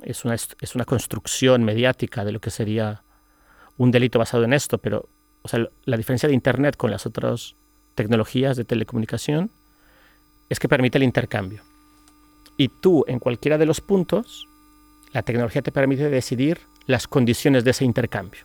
[0.03, 3.03] es una, es una construcción mediática de lo que sería
[3.77, 5.09] un delito basado en esto, pero
[5.43, 7.57] o sea, la diferencia de Internet con las otras
[7.95, 9.51] tecnologías de telecomunicación
[10.49, 11.63] es que permite el intercambio.
[12.61, 14.47] Y tú, en cualquiera de los puntos,
[15.15, 18.43] la tecnología te permite decidir las condiciones de ese intercambio.